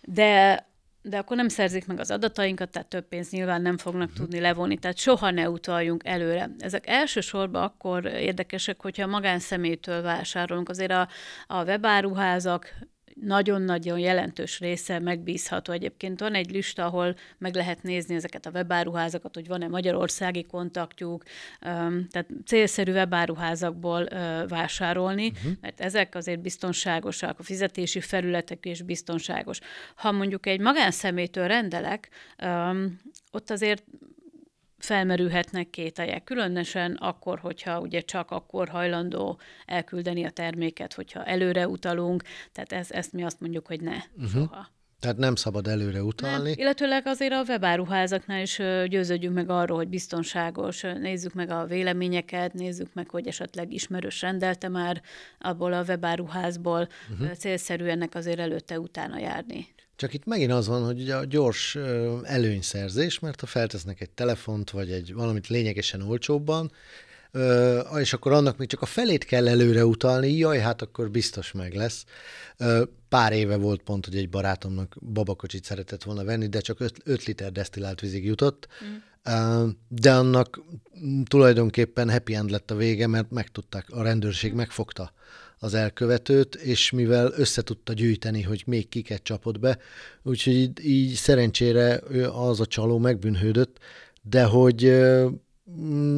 [0.02, 0.68] de
[1.02, 4.18] de akkor nem szerzik meg az adatainkat, tehát több pénzt nyilván nem fognak uh-huh.
[4.18, 6.50] tudni levonni, tehát soha ne utaljunk előre.
[6.58, 10.68] Ezek elsősorban akkor érdekesek, hogyha magánszemélytől vásárolunk.
[10.68, 11.08] Azért a,
[11.46, 12.74] a webáruházak
[13.22, 15.72] nagyon-nagyon jelentős része megbízható.
[15.72, 21.22] Egyébként van egy lista, ahol meg lehet nézni ezeket a webáruházakat, hogy van-e magyarországi kontaktjuk,
[21.60, 24.08] tehát célszerű webáruházakból
[24.48, 25.52] vásárolni, uh-huh.
[25.60, 29.58] mert ezek azért biztonságosak, a fizetési felületek is biztonságos.
[29.94, 32.08] Ha mondjuk egy magánszemétől rendelek,
[33.30, 33.84] ott azért
[34.82, 42.22] felmerülhetnek kételjek, különösen akkor, hogyha ugye csak akkor hajlandó elküldeni a terméket, hogyha előre utalunk,
[42.52, 44.30] tehát ez, ezt mi azt mondjuk, hogy ne, uh-huh.
[44.30, 44.68] soha.
[45.00, 46.48] Tehát nem szabad előre utalni.
[46.48, 52.52] Nem, illetőleg azért a webáruházaknál is győződjünk meg arról, hogy biztonságos, nézzük meg a véleményeket,
[52.52, 55.02] nézzük meg, hogy esetleg ismerős rendelte már
[55.38, 57.32] abból a webáruházból, uh-huh.
[57.32, 59.66] célszerű ennek azért előtte-utána járni.
[60.00, 61.78] Csak itt megint az van, hogy ugye a gyors
[62.22, 66.72] előnyszerzés, mert ha feltesznek egy telefont, vagy egy valamit lényegesen olcsóbban,
[67.98, 71.74] és akkor annak még csak a felét kell előre utalni, jaj, hát akkor biztos meg
[71.74, 72.04] lesz.
[73.08, 77.52] Pár éve volt pont, hogy egy barátomnak babakocsit szeretett volna venni, de csak 5 liter
[77.52, 79.68] desztillált vízig jutott, mm.
[79.88, 80.60] de annak
[81.24, 85.12] tulajdonképpen happy end lett a vége, mert megtudták, a rendőrség megfogta
[85.62, 89.78] az elkövetőt, és mivel össze tudta gyűjteni, hogy még kiket csapott be,
[90.22, 92.00] úgyhogy így, így szerencsére
[92.32, 93.78] az a csaló megbűnhődött,
[94.22, 95.00] de hogy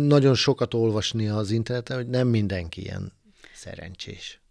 [0.07, 3.12] nagyon sokat olvasni az interneten, hogy nem mindenki ilyen
[3.55, 4.42] szerencsés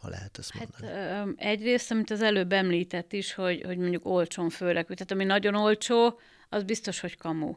[0.00, 1.00] ha lehet ezt hát, mondani.
[1.00, 5.54] Hát, egyrészt, amit az előbb említett is, hogy, hogy mondjuk olcsón főleg, tehát ami nagyon
[5.54, 7.54] olcsó, az biztos, hogy kamu.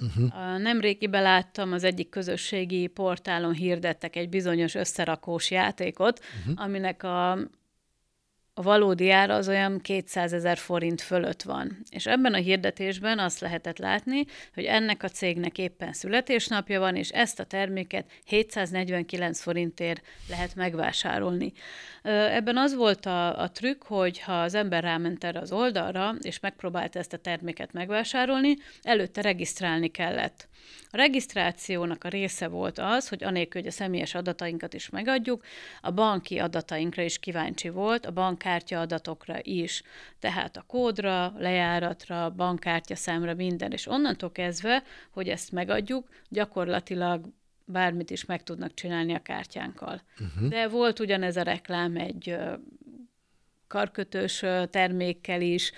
[0.00, 0.58] Uh-huh.
[0.58, 6.64] Nemrégiben láttam az egyik közösségi portálon hirdettek egy bizonyos összerakós játékot, uh-huh.
[6.64, 7.38] aminek a
[8.58, 11.78] a valódi ára az olyan 200 ezer forint fölött van.
[11.90, 17.08] És ebben a hirdetésben azt lehetett látni, hogy ennek a cégnek éppen születésnapja van, és
[17.08, 21.52] ezt a terméket 749 forintért lehet megvásárolni.
[22.08, 26.40] Ebben az volt a, a trükk, hogy ha az ember ráment erre az oldalra, és
[26.40, 30.48] megpróbálta ezt a terméket megvásárolni, előtte regisztrálni kellett.
[30.90, 35.44] A regisztrációnak a része volt az, hogy anélkül, hogy a személyes adatainkat is megadjuk,
[35.80, 39.82] a banki adatainkra is kíváncsi volt, a bankkártya adatokra is,
[40.18, 47.28] tehát a kódra, lejáratra, bankkártya számra, minden, és onnantól kezdve, hogy ezt megadjuk, gyakorlatilag
[47.66, 50.02] bármit is meg tudnak csinálni a kártyánkkal.
[50.20, 50.48] Uh-huh.
[50.48, 52.36] De volt ugyanez a reklám egy
[53.66, 55.72] karkötős termékkel is,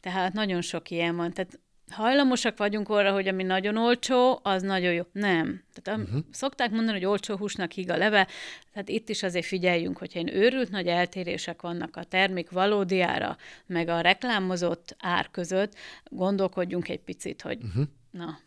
[0.00, 1.32] tehát nagyon sok ilyen van.
[1.32, 1.58] Tehát
[1.90, 5.02] hajlamosak vagyunk arra, hogy ami nagyon olcsó, az nagyon jó.
[5.12, 5.62] Nem.
[5.82, 6.20] Tehát uh-huh.
[6.30, 8.28] szokták mondani, hogy olcsó húsnak híg a leve,
[8.72, 13.36] tehát itt is azért figyeljünk, hogyha én őrült nagy eltérések vannak a termék valódi ára,
[13.66, 17.84] meg a reklámozott ár között, gondolkodjunk egy picit, hogy uh-huh.
[18.10, 18.38] na,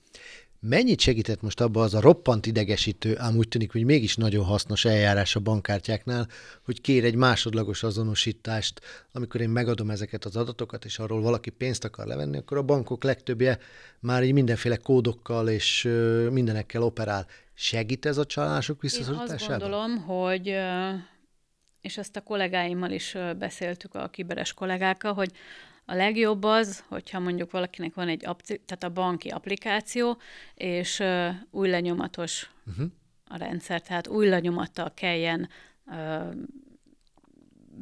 [0.70, 4.86] Mennyit segített most abba az a roppant idegesítő, ám úgy tűnik, hogy mégis nagyon hasznos
[4.86, 6.28] eljárás a bankkártyáknál,
[6.66, 11.84] hogy kér egy másodlagos azonosítást, amikor én megadom ezeket az adatokat, és arról valaki pénzt
[11.84, 13.60] akar levenni, akkor a bankok legtöbbje
[14.00, 15.84] már így mindenféle kódokkal és
[16.32, 17.28] mindenekkel operál.
[17.54, 19.38] Segít ez a csalások visszaszorításában?
[19.38, 20.56] Én azt gondolom, hogy
[21.82, 25.32] és ezt a kollégáimmal is beszéltük, a kiberes kollégákkal, hogy
[25.90, 30.18] a legjobb az, hogyha mondjuk valakinek van egy, tehát a banki applikáció,
[30.56, 32.86] és uh, új lenyomatos uh-huh.
[33.28, 35.50] a rendszer, tehát új lenyomattal kelljen
[35.86, 36.34] uh,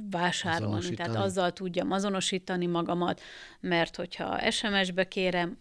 [0.10, 3.22] vásárolni, tehát azzal tudjam azonosítani magamat,
[3.60, 5.58] mert hogyha SMS-be kérem,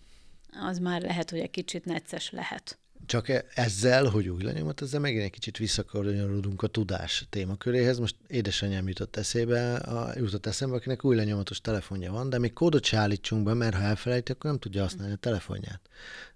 [0.60, 2.78] az már lehet, hogy egy kicsit necces lehet.
[3.06, 7.98] Csak e- ezzel, hogy új lenyomat, ezzel megint egy kicsit visszakanyarodunk a tudás témaköréhez.
[7.98, 12.84] Most édesanyám jutott eszébe, a, jutott eszembe, akinek új lenyomatos telefonja van, de még kódot
[12.84, 15.80] se állítsunk be, mert ha elfelejti, akkor nem tudja használni a telefonját.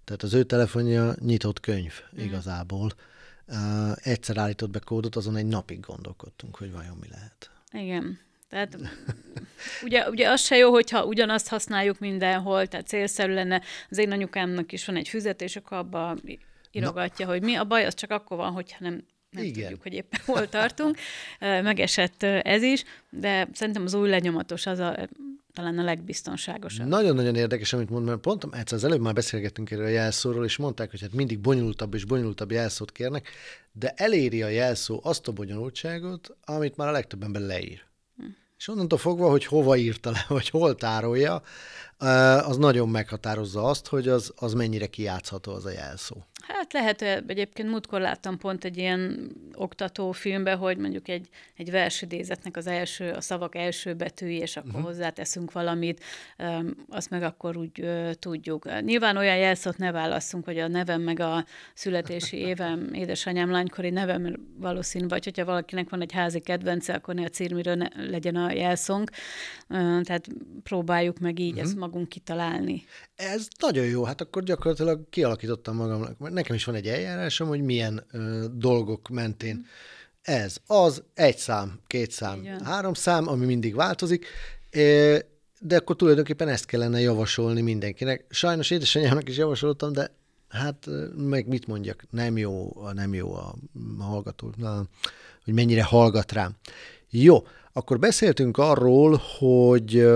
[0.03, 2.23] Tehát az ő telefonja nyitott könyv mm.
[2.23, 2.91] igazából.
[3.47, 7.51] Uh, egyszer állított be kódot, azon egy napig gondolkodtunk, hogy vajon mi lehet.
[7.71, 8.19] Igen.
[8.49, 8.77] Tehát
[9.85, 13.61] ugye, ugye az se jó, hogyha ugyanazt használjuk mindenhol, tehát célszerű lenne.
[13.89, 16.21] Az én anyukámnak is van egy füzetés, akkor abban
[16.71, 17.31] írogatja, Na.
[17.31, 19.61] hogy mi a baj, az csak akkor van, hogyha nem nem Igen.
[19.61, 20.97] tudjuk, hogy éppen hol tartunk.
[21.39, 24.95] Megesett ez is, de szerintem az új lenyomatos az a,
[25.53, 26.87] talán a legbiztonságosabb.
[26.87, 30.57] Nagyon-nagyon érdekes, amit mond, mert pont egyszer az előbb már beszélgettünk erről a jelszóról, és
[30.57, 33.29] mondták, hogy hát mindig bonyolultabb és bonyolultabb jelszót kérnek,
[33.71, 37.81] de eléri a jelszó azt a bonyolultságot, amit már a legtöbb ember leír.
[38.17, 38.23] Hm.
[38.57, 41.41] És onnantól fogva, hogy hova írta le, vagy hol tárolja,
[42.43, 46.15] az nagyon meghatározza azt, hogy az, az mennyire kijátszható az a jelszó.
[46.49, 52.57] Hát lehet, egyébként múltkor láttam pont egy ilyen oktató filmbe, hogy mondjuk egy, egy versidézetnek
[52.57, 54.85] az első, a szavak első betűi, és akkor uh-huh.
[54.85, 56.03] hozzáteszünk valamit,
[56.89, 58.81] azt meg akkor úgy tudjuk.
[58.81, 64.47] Nyilván olyan jelszót ne válasszunk, hogy a nevem meg a születési évem, édesanyám lánykori nevem,
[64.57, 68.51] valószínű, vagy hogyha valakinek van egy házi kedvence, akkor ne a círmiről ne, legyen a
[68.51, 69.09] jelszónk.
[70.03, 70.27] Tehát
[70.63, 71.63] próbáljuk meg így uh-huh.
[71.63, 72.83] ezt magunk kitalálni.
[73.15, 76.17] Ez nagyon jó, hát akkor gyakorlatilag kialakítottam magamnak.
[76.39, 79.61] Nekem is van egy eljárásom, hogy milyen ö, dolgok mentén mm.
[80.21, 82.65] ez, az, egy szám, két szám, Igen.
[82.65, 84.25] három szám, ami mindig változik,
[85.59, 88.25] de akkor tulajdonképpen ezt kellene javasolni mindenkinek.
[88.29, 90.11] Sajnos édesanyámnak is javasoltam, de
[90.49, 93.55] hát meg mit mondjak, nem jó, nem jó a
[93.99, 94.83] hallgató, na,
[95.43, 96.55] hogy mennyire hallgat rám.
[97.09, 100.07] Jó, akkor beszéltünk arról, hogy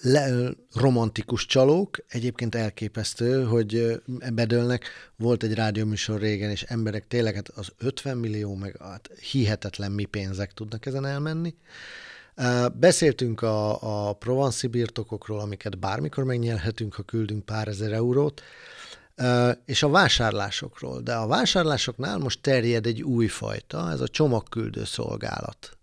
[0.00, 4.00] le, romantikus csalók, egyébként elképesztő, hogy
[4.32, 4.84] bedőlnek.
[5.16, 10.04] Volt egy rádióműsor régen, és emberek tényleg hát az 50 millió, meg hát hihetetlen mi
[10.04, 11.54] pénzek tudnak ezen elmenni.
[12.74, 18.42] Beszéltünk a, a provanszi birtokokról, amiket bármikor megnyerhetünk, ha küldünk pár ezer eurót,
[19.64, 21.00] és a vásárlásokról.
[21.00, 25.78] De a vásárlásoknál most terjed egy új fajta, ez a csomagküldő szolgálat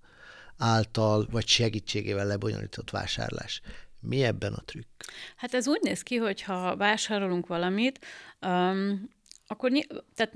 [0.57, 3.61] által vagy segítségével lebonyolított vásárlás.
[4.05, 5.03] Mi ebben a trükk?
[5.35, 8.05] Hát ez úgy néz ki, hogy ha vásárolunk valamit,
[8.41, 9.09] um,
[9.47, 10.33] akkor ny- tehát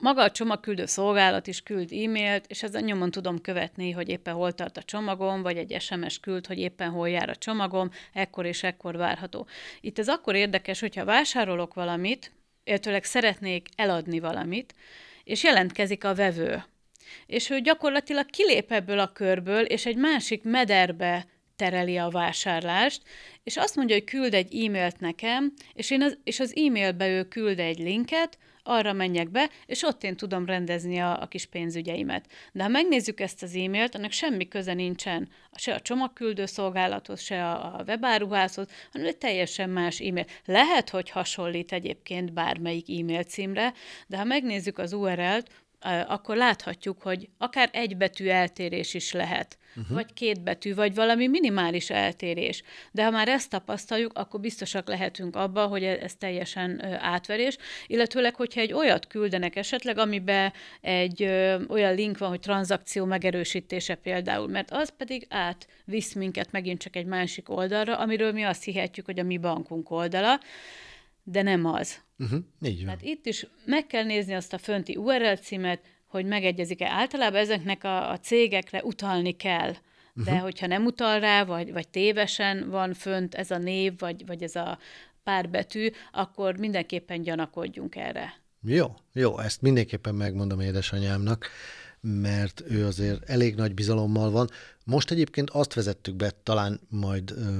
[0.00, 4.52] maga a csomagküldő szolgálat is küld e-mailt, és ezen nyomon tudom követni, hogy éppen hol
[4.52, 8.62] tart a csomagom, vagy egy SMS küld, hogy éppen hol jár a csomagom, ekkor és
[8.62, 9.46] ekkor várható.
[9.80, 12.32] Itt ez akkor érdekes, hogyha vásárolok valamit,
[12.64, 14.74] illetőleg szeretnék eladni valamit,
[15.24, 16.64] és jelentkezik a vevő.
[17.26, 21.26] És ő gyakorlatilag kilép ebből a körből, és egy másik mederbe
[21.62, 23.02] tereli a vásárlást,
[23.42, 27.24] és azt mondja, hogy küld egy e-mailt nekem, és, én az, és az e-mailbe ő
[27.24, 32.26] küld egy linket, arra menjek be, és ott én tudom rendezni a, a kis pénzügyeimet.
[32.52, 37.50] De ha megnézzük ezt az e-mailt, annak semmi köze nincsen se a csomagküldő szolgálathoz, se
[37.50, 40.26] a, a webáruházhoz, hanem egy teljesen más e-mail.
[40.44, 43.72] Lehet, hogy hasonlít egyébként bármelyik e-mail címre,
[44.06, 45.50] de ha megnézzük az URL-t,
[46.06, 49.94] akkor láthatjuk, hogy akár egy betű eltérés is lehet, uh-huh.
[49.94, 52.62] vagy két betű, vagy valami minimális eltérés.
[52.92, 58.34] De ha már ezt tapasztaljuk, akkor biztosak lehetünk abba, hogy e-, ez teljesen átverés, illetőleg,
[58.34, 64.48] hogyha egy olyat küldenek esetleg, amiben egy ö, olyan link van, hogy tranzakció megerősítése például,
[64.48, 69.18] mert az pedig átvisz minket megint csak egy másik oldalra, amiről mi azt hihetjük, hogy
[69.18, 70.40] a mi bankunk oldala,
[71.22, 72.00] de nem az.
[72.22, 72.84] Uh-huh, így van.
[72.84, 76.88] Tehát itt is meg kell nézni azt a fönti URL címet, hogy megegyezik-e.
[76.88, 79.72] Általában ezeknek a, a cégekre utalni kell.
[80.14, 80.38] De uh-huh.
[80.38, 84.56] hogyha nem utal rá, vagy, vagy tévesen van fönt ez a név, vagy, vagy ez
[84.56, 84.78] a
[85.22, 88.40] pár betű, akkor mindenképpen gyanakodjunk erre.
[88.64, 91.48] Jó, jó, ezt mindenképpen megmondom édesanyámnak,
[92.02, 94.48] mert ő azért elég nagy bizalommal van.
[94.84, 97.50] Most egyébként azt vezettük be, talán majd ö,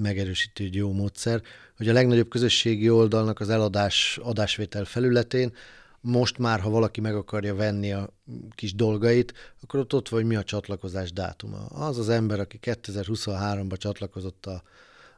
[0.00, 1.42] megerősítő jó módszer,
[1.76, 5.52] hogy a legnagyobb közösségi oldalnak az eladás, adásvétel felületén
[6.00, 8.08] most már, ha valaki meg akarja venni a
[8.54, 11.66] kis dolgait, akkor ott ott vagy mi a csatlakozás dátuma.
[11.66, 14.62] Az az ember, aki 2023-ban csatlakozott a,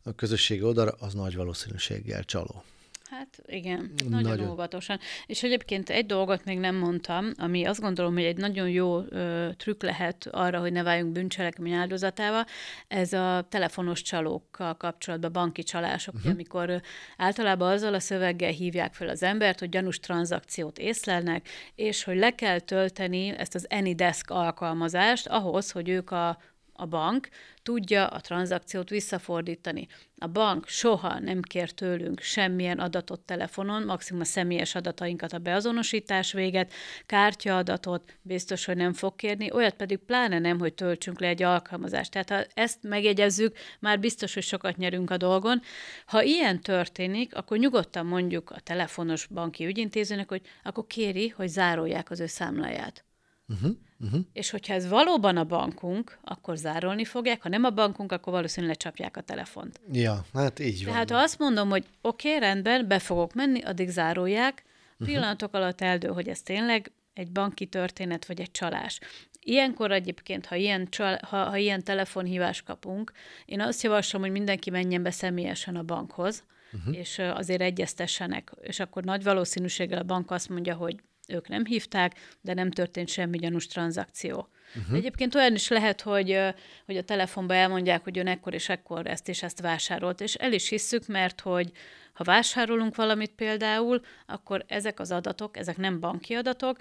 [0.02, 2.64] a közösségi oldalra, az nagy valószínűséggel csaló.
[3.10, 4.98] Hát igen, nagyon, nagyon óvatosan.
[5.26, 9.48] És egyébként egy dolgot még nem mondtam, ami azt gondolom, hogy egy nagyon jó ö,
[9.56, 12.44] trükk lehet arra, hogy ne váljunk bűncselekmény áldozatával,
[12.88, 16.32] ez a telefonos csalókkal kapcsolatban, banki csalások, uh-huh.
[16.32, 16.82] amikor
[17.16, 22.30] általában azzal a szöveggel hívják fel az embert, hogy gyanús tranzakciót észlelnek, és hogy le
[22.30, 26.38] kell tölteni ezt az AnyDesk alkalmazást ahhoz, hogy ők a
[26.76, 27.28] a bank
[27.66, 29.86] tudja a tranzakciót visszafordítani.
[30.18, 36.32] A bank soha nem kér tőlünk semmilyen adatot telefonon, maximum a személyes adatainkat a beazonosítás
[36.32, 36.72] véget,
[37.06, 42.10] kártyaadatot biztos, hogy nem fog kérni, olyat pedig pláne nem, hogy töltsünk le egy alkalmazást.
[42.10, 45.62] Tehát ha ezt megjegyezzük, már biztos, hogy sokat nyerünk a dolgon.
[46.06, 52.10] Ha ilyen történik, akkor nyugodtan mondjuk a telefonos banki ügyintézőnek, hogy akkor kéri, hogy zárolják
[52.10, 53.04] az ő számláját.
[53.48, 53.76] Uh-huh.
[54.00, 54.20] Uh-huh.
[54.32, 58.76] És hogyha ez valóban a bankunk, akkor zárolni fogják, ha nem a bankunk, akkor valószínűleg
[58.76, 59.80] lecsapják a telefont.
[59.92, 60.92] Ja, hát így van.
[60.92, 65.06] Tehát ha azt mondom, hogy oké, okay, rendben, be fogok menni, addig zárolják, uh-huh.
[65.06, 69.00] pillanatok alatt eldől, hogy ez tényleg egy banki történet vagy egy csalás.
[69.40, 73.12] Ilyenkor egyébként, ha ilyen, csal, ha, ha ilyen telefonhívást kapunk,
[73.44, 76.96] én azt javaslom, hogy mindenki menjen be személyesen a bankhoz, uh-huh.
[76.96, 80.96] és azért egyeztessenek, és akkor nagy valószínűséggel a bank azt mondja, hogy
[81.28, 84.48] ők nem hívták, de nem történt semmi gyanús tranzakció.
[84.76, 84.96] Uh-huh.
[84.96, 86.38] Egyébként olyan is lehet, hogy,
[86.86, 90.52] hogy a telefonban elmondják, hogy ön ekkor és ekkor ezt és ezt vásárolt, és el
[90.52, 91.72] is hisszük, mert hogy
[92.12, 96.78] ha vásárolunk valamit például, akkor ezek az adatok, ezek nem banki adatok,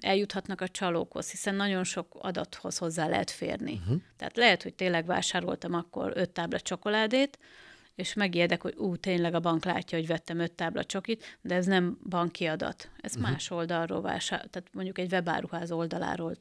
[0.00, 3.80] eljuthatnak a csalókhoz, hiszen nagyon sok adathoz hozzá lehet férni.
[3.82, 4.00] Uh-huh.
[4.16, 7.38] Tehát lehet, hogy tényleg vásároltam akkor öt tábla csokoládét,
[7.98, 11.66] és megijedek, hogy ú, tényleg a bank látja, hogy vettem öt tábla csokit, de ez
[11.66, 12.90] nem banki adat.
[13.00, 13.30] Ez uh-huh.
[13.30, 16.34] más oldalról vásár, tehát mondjuk egy webáruház oldaláról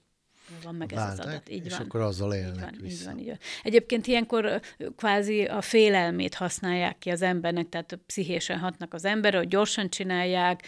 [0.64, 1.50] van meg ez az adat.
[1.50, 1.82] Így és van.
[1.82, 3.00] akkor azzal élnek így van, vissza.
[3.02, 3.38] Így van, így van.
[3.64, 4.62] Egyébként ilyenkor
[4.96, 10.68] kvázi a félelmét használják ki az embernek, tehát pszichésen hatnak az emberre, hogy gyorsan csinálják,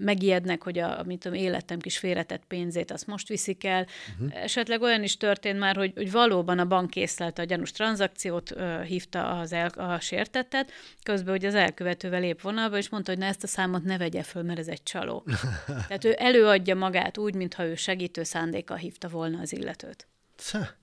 [0.00, 3.86] megijednek, hogy a, amit tudom, életem kis félretett pénzét, azt most viszik el.
[4.12, 4.42] Uh-huh.
[4.42, 8.54] Esetleg olyan is történt már, hogy, hogy valóban a bank észlelte a gyanús tranzakciót,
[8.86, 13.26] hívta az el, a sértettet, közben hogy az elkövetővel lép vonalba, és mondta, hogy ne
[13.26, 15.24] ezt a számot ne vegye föl, mert ez egy csaló.
[15.88, 20.06] tehát ő előadja magát úgy, mintha ő segítő szándéka Amerika hívta volna az illetőt.
[20.36, 20.74] Szá.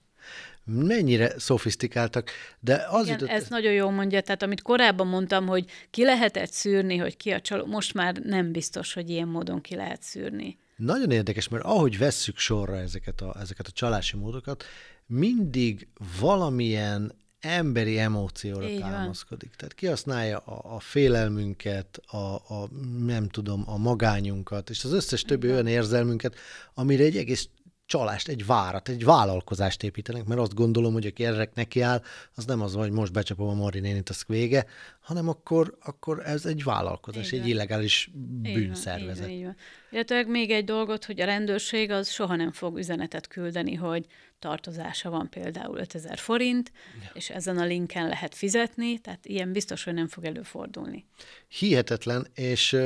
[0.63, 3.35] Mennyire szofisztikáltak, de az Igen, jutott...
[3.35, 7.41] ez nagyon jó mondja, tehát amit korábban mondtam, hogy ki lehetett szűrni, hogy ki a
[7.41, 10.57] csaló, most már nem biztos, hogy ilyen módon ki lehet szűrni.
[10.75, 14.63] Nagyon érdekes, mert ahogy vesszük sorra ezeket a, ezeket a csalási módokat,
[15.05, 15.87] mindig
[16.19, 19.47] valamilyen emberi emócióra Így támaszkodik.
[19.47, 19.57] Van.
[19.57, 22.69] Tehát kihasználja a, a félelmünket, a, a,
[23.05, 26.35] nem tudom, a magányunkat, és az összes többi olyan érzelmünket,
[26.73, 27.49] amire egy egész
[27.91, 32.01] csalást, egy várat, egy vállalkozást építenek, mert azt gondolom, hogy aki erre nekiáll,
[32.35, 34.65] az nem az, hogy most becsapom a Mari nénit, az vége,
[35.01, 38.09] hanem akkor, akkor ez egy vállalkozás, egy illegális
[38.41, 39.29] bűnszervezet.
[39.29, 39.55] Így van,
[39.89, 44.05] Illetve még egy dolgot, hogy a rendőrség az soha nem fog üzenetet küldeni, hogy
[44.39, 46.71] tartozása van például 5000 forint,
[47.03, 47.09] ja.
[47.13, 51.05] és ezen a linken lehet fizetni, tehát ilyen biztos, hogy nem fog előfordulni.
[51.47, 52.77] Hihetetlen, és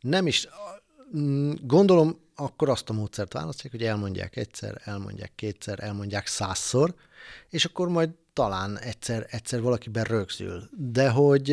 [0.00, 0.48] nem is,
[1.62, 6.94] gondolom, akkor azt a módszert választják, hogy elmondják egyszer, elmondják kétszer, elmondják százszor,
[7.48, 10.68] és akkor majd talán egyszer, egyszer valakiben rögzül.
[10.76, 11.50] De hogy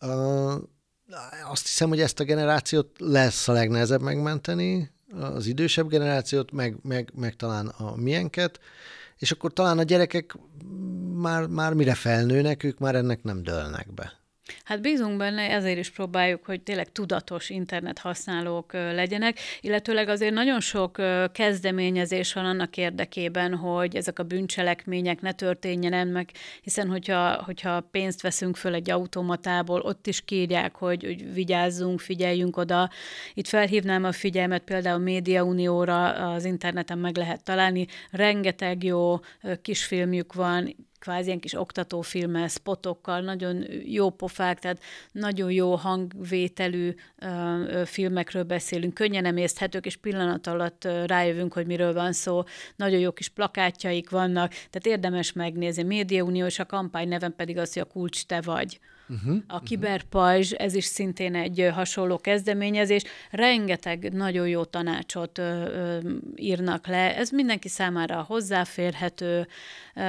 [0.00, 0.54] uh,
[1.44, 7.12] azt hiszem, hogy ezt a generációt lesz a legnehezebb megmenteni, az idősebb generációt, meg, meg,
[7.14, 8.60] meg talán a miénket,
[9.18, 10.34] és akkor talán a gyerekek
[11.12, 14.21] már, már mire felnőnek, ők már ennek nem dőlnek be.
[14.64, 20.60] Hát bízunk benne, ezért is próbáljuk, hogy tényleg tudatos internet használók legyenek, illetőleg azért nagyon
[20.60, 21.00] sok
[21.32, 26.30] kezdeményezés van annak érdekében, hogy ezek a bűncselekmények ne történjenek meg,
[26.62, 32.56] hiszen hogyha, hogyha pénzt veszünk föl egy automatából, ott is kírják, hogy, hogy vigyázzunk, figyeljünk
[32.56, 32.90] oda.
[33.34, 39.20] Itt felhívnám a figyelmet például Média Unióra, az interneten meg lehet találni, rengeteg jó
[39.62, 47.82] kisfilmjük van, kvázi ilyen kis oktatófilmmel, spotokkal, nagyon jó pofák, tehát nagyon jó hangvételű ö,
[47.84, 52.42] filmekről beszélünk, könnyen emészthetők, és pillanat alatt rájövünk, hogy miről van szó.
[52.76, 55.82] Nagyon jó kis plakátjaik vannak, tehát érdemes megnézni.
[55.82, 58.78] Média Unió a kampány neven pedig az, hogy a kulcs te vagy.
[59.12, 63.02] Uh-huh, a kiberpajzs, ez is szintén egy hasonló kezdeményezés.
[63.30, 65.98] Rengeteg nagyon jó tanácsot ö, ö,
[66.36, 67.16] írnak le.
[67.16, 69.46] Ez mindenki számára hozzáférhető.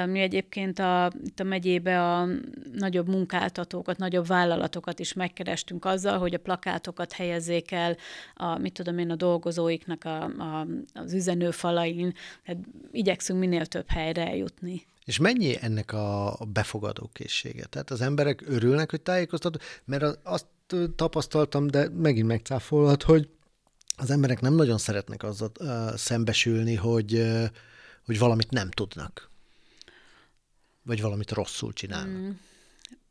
[0.05, 2.27] Mi egyébként a, itt a megyébe a
[2.73, 7.95] nagyobb munkáltatókat, nagyobb vállalatokat is megkerestünk azzal, hogy a plakátokat helyezzék el
[8.33, 12.13] a, mit tudom én, a dolgozóiknak a, a, az üzenőfalain.
[12.43, 12.57] Hát
[12.91, 14.85] igyekszünk minél több helyre eljutni.
[15.05, 17.09] És mennyi ennek a befogadó?
[17.69, 20.45] Tehát az emberek örülnek, hogy tájékoztató, mert azt
[20.95, 23.29] tapasztaltam, de megint megcáfolhat, hogy
[23.97, 25.51] az emberek nem nagyon szeretnek azzal
[25.97, 27.31] szembesülni, hogy,
[28.05, 29.29] hogy valamit nem tudnak.
[30.83, 32.21] Vagy valamit rosszul csinálnak.
[32.21, 32.29] Mm.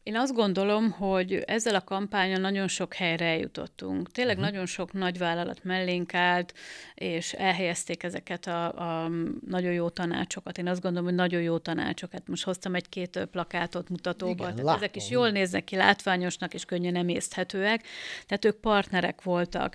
[0.02, 4.10] Én azt gondolom, hogy ezzel a kampányon nagyon sok helyre eljutottunk.
[4.10, 4.50] Tényleg uh-huh.
[4.50, 6.54] nagyon sok nagyvállalat mellénk állt,
[6.94, 8.64] és elhelyezték ezeket a,
[9.04, 9.10] a
[9.46, 10.58] nagyon jó tanácsokat.
[10.58, 12.28] Én azt gondolom, hogy nagyon jó tanácsokat.
[12.28, 14.44] Most hoztam egy-két plakátot mutatóba.
[14.44, 17.86] Igen, Tehát ezek is jól néznek ki, látványosnak és könnyen emészthetőek.
[18.26, 19.74] Tehát ők partnerek voltak.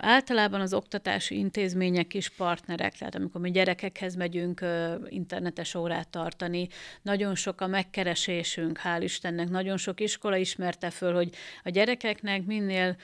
[0.00, 4.64] Általában az oktatási intézmények is partnerek, tehát amikor mi gyerekekhez megyünk
[5.08, 6.68] internetes órát tartani,
[7.02, 11.34] nagyon sok a megkeresésünk, hál' Istennek, nagyon sok iskola ismerte föl, hogy
[11.64, 12.96] a gyerekeknek minél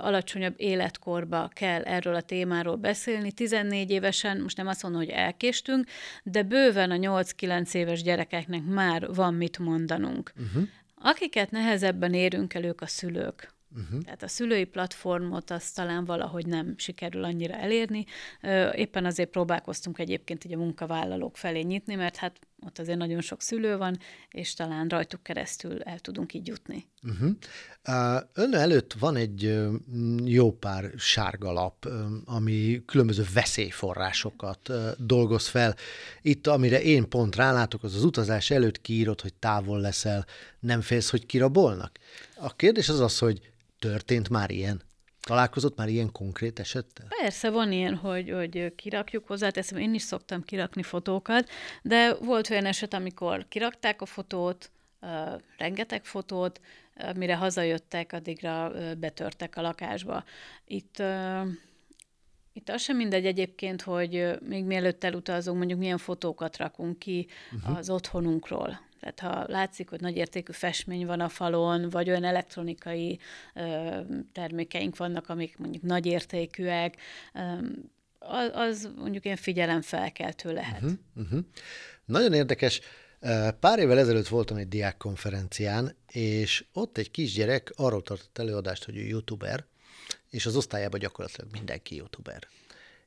[0.00, 3.32] alacsonyabb életkorba kell erről a témáról beszélni.
[3.32, 5.88] 14 évesen, most nem azt mondom, hogy elkéstünk,
[6.22, 10.32] de bőven a 8-9 éves gyerekeknek már van mit mondanunk.
[10.36, 10.68] Uh-huh.
[11.00, 14.02] Akiket nehezebben érünk el, ők a szülők Uh-huh.
[14.02, 18.04] Tehát a szülői platformot azt talán valahogy nem sikerül annyira elérni.
[18.74, 23.42] Éppen azért próbálkoztunk egyébként így a munkavállalók felé nyitni, mert hát ott azért nagyon sok
[23.42, 23.98] szülő van,
[24.30, 26.86] és talán rajtuk keresztül el tudunk így jutni.
[27.02, 27.30] Uh-huh.
[28.32, 29.58] Ön előtt van egy
[30.24, 31.88] jó pár sárga lap,
[32.24, 35.74] ami különböző veszélyforrásokat dolgoz fel.
[36.22, 40.26] Itt, amire én pont rálátok, az az utazás előtt kiírod, hogy távol leszel,
[40.60, 41.98] nem félsz, hogy kirabolnak?
[42.36, 43.40] A kérdés az az, hogy
[43.78, 44.82] Történt már ilyen?
[45.20, 47.06] Találkozott már ilyen konkrét esettel?
[47.20, 51.48] Persze, van ilyen, hogy, hogy kirakjuk hozzá, teszem, én is szoktam kirakni fotókat,
[51.82, 54.70] de volt olyan eset, amikor kirakták a fotót,
[55.58, 56.60] rengeteg fotót,
[56.96, 60.24] uh, mire hazajöttek, addigra betörtek a lakásba.
[60.64, 61.02] Itt
[62.56, 67.76] itt az sem mindegy egyébként, hogy még mielőtt elutazunk, mondjuk milyen fotókat rakunk ki uh-huh.
[67.76, 68.80] az otthonunkról.
[69.00, 73.18] Tehát ha látszik, hogy nagyértékű festmény van a falon, vagy olyan elektronikai
[73.54, 74.00] ö,
[74.32, 76.96] termékeink vannak, amik mondjuk nagyértékűek,
[77.34, 77.40] ö,
[78.18, 80.82] az, az mondjuk ilyen figyelemfelkeltő lehet.
[80.82, 81.40] Uh-huh, uh-huh.
[82.04, 82.80] Nagyon érdekes.
[83.60, 89.00] Pár évvel ezelőtt voltam egy diákkonferencián, és ott egy kisgyerek arról tartott előadást, hogy ő
[89.00, 89.64] youtuber,
[90.30, 92.48] és az osztályában gyakorlatilag mindenki youtuber.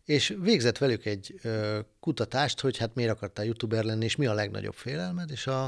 [0.06, 4.34] És végzett velük egy ö, kutatást, hogy hát miért akartál youtuber lenni, és mi a
[4.34, 5.64] legnagyobb félelmed, és a,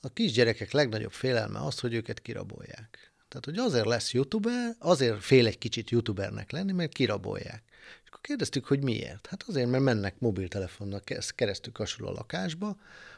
[0.00, 3.12] a kisgyerekek legnagyobb félelme az, hogy őket kirabolják.
[3.28, 7.62] Tehát, hogy azért lesz youtuber, azért fél egy kicsit youtubernek lenni, mert kirabolják.
[8.02, 9.26] És akkor kérdeztük, hogy miért.
[9.26, 11.02] Hát azért, mert mennek mobiltelefonnal
[11.34, 12.76] keresztül kasul a lakásba,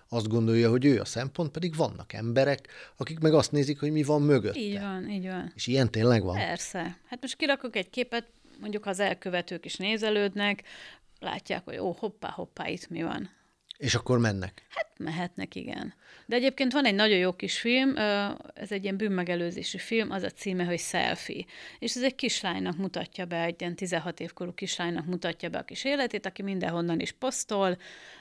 [0.09, 4.03] azt gondolja, hogy ő a szempont, pedig vannak emberek, akik meg azt nézik, hogy mi
[4.03, 4.59] van mögötte.
[4.59, 5.53] Így van, így van.
[5.55, 6.35] És ilyen tényleg van?
[6.35, 6.99] Persze.
[7.07, 8.27] Hát most kirakok egy képet,
[8.61, 10.63] mondjuk az elkövetők is nézelődnek,
[11.21, 13.31] látják, hogy ó, hoppá, hoppá, itt mi van.
[13.77, 14.63] És akkor mennek?
[14.69, 15.95] Hát mehetnek, igen.
[16.27, 17.97] De egyébként van egy nagyon jó kis film,
[18.55, 21.45] ez egy ilyen bűnmegelőzési film, az a címe, hogy Selfie.
[21.79, 25.85] És ez egy kislánynak mutatja be, egy ilyen 16 évkorú kislánynak mutatja be a kis
[25.85, 27.77] életét, aki mindenhonnan is posztol,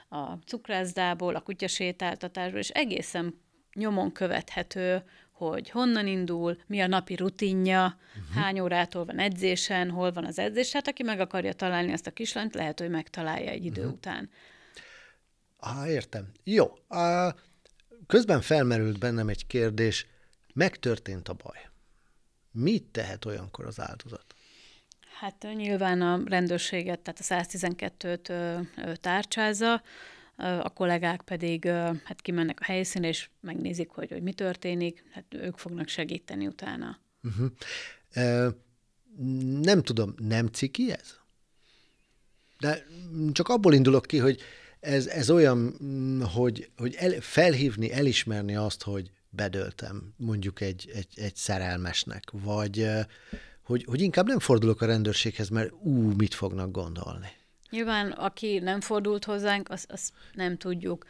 [0.09, 3.41] a cukrászdából, a kutyasétáltatásból, és egészen
[3.73, 8.43] nyomon követhető, hogy honnan indul, mi a napi rutinja, uh-huh.
[8.43, 10.71] hány órától van edzésen, hol van az edzés.
[10.71, 13.95] Hát aki meg akarja találni azt a kislányt, lehet, hogy megtalálja egy idő uh-huh.
[13.95, 14.29] után.
[15.65, 16.31] Á, értem.
[16.43, 16.77] Jó.
[16.87, 17.35] Á,
[18.07, 20.07] közben felmerült bennem egy kérdés.
[20.53, 21.69] Megtörtént a baj.
[22.51, 24.35] Mit tehet olyankor az áldozat?
[25.19, 29.81] Hát nyilván a rendőrséget, tehát a 112-t tárcsázza,
[30.37, 31.65] a kollégák pedig
[32.03, 36.99] hát kimennek a helyszínre, és megnézik, hogy, hogy mi történik, hát ők fognak segíteni utána.
[37.23, 37.51] Uh-huh.
[38.11, 38.47] E,
[39.61, 41.17] nem tudom, nem ciki ez?
[42.59, 42.85] De
[43.31, 44.41] csak abból indulok ki, hogy
[44.85, 51.07] ez, ez olyan, mm, hogy, hogy el, felhívni, elismerni azt, hogy bedöltem mondjuk egy, egy,
[51.15, 52.89] egy szerelmesnek, vagy
[53.65, 57.27] hogy, hogy inkább nem fordulok a rendőrséghez, mert ú, mit fognak gondolni.
[57.69, 61.05] Nyilván, aki nem fordult hozzánk, azt, azt nem tudjuk.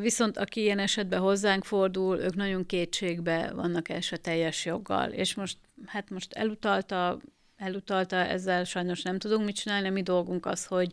[0.00, 5.10] Viszont aki ilyen esetben hozzánk fordul, ők nagyon kétségbe vannak a teljes joggal.
[5.10, 7.20] És most, hát most elutalta,
[7.56, 10.92] elutalta, ezzel sajnos nem tudunk mit csinálni, mi dolgunk az, hogy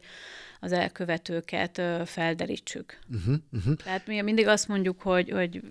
[0.64, 3.00] az elkövetőket felderítsük.
[3.16, 3.76] Uh-huh, uh-huh.
[3.76, 5.62] Tehát mi mindig azt mondjuk, hogy, hogy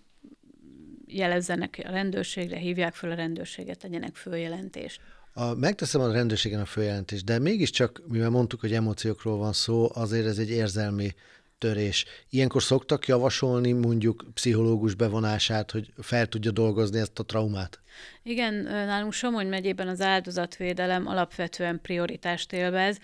[1.07, 5.01] jelezzenek a rendőrségre, hívják föl a rendőrséget, legyenek följelentést.
[5.33, 10.27] A, megteszem a rendőrségen a följelentést, de mégiscsak, mivel mondtuk, hogy emóciókról van szó, azért
[10.27, 11.15] ez egy érzelmi
[11.59, 12.05] törés.
[12.31, 17.81] Ilyenkor szoktak javasolni mondjuk pszichológus bevonását, hogy fel tudja dolgozni ezt a traumát?
[18.23, 22.99] Igen, nálunk Somogy megyében az áldozatvédelem alapvetően prioritást élvez.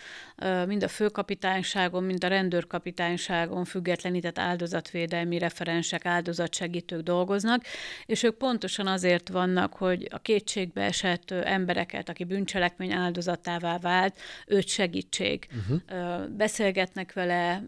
[0.67, 7.65] Mind a főkapitányságon, mind a rendőrkapitányságon függetlenített áldozatvédelmi referensek, áldozatsegítők dolgoznak,
[8.07, 14.69] és ők pontosan azért vannak, hogy a kétségbe esett embereket, aki bűncselekmény áldozatává vált, őt
[14.69, 15.47] segítség.
[15.51, 16.29] Uh-huh.
[16.29, 17.63] Beszélgetnek vele,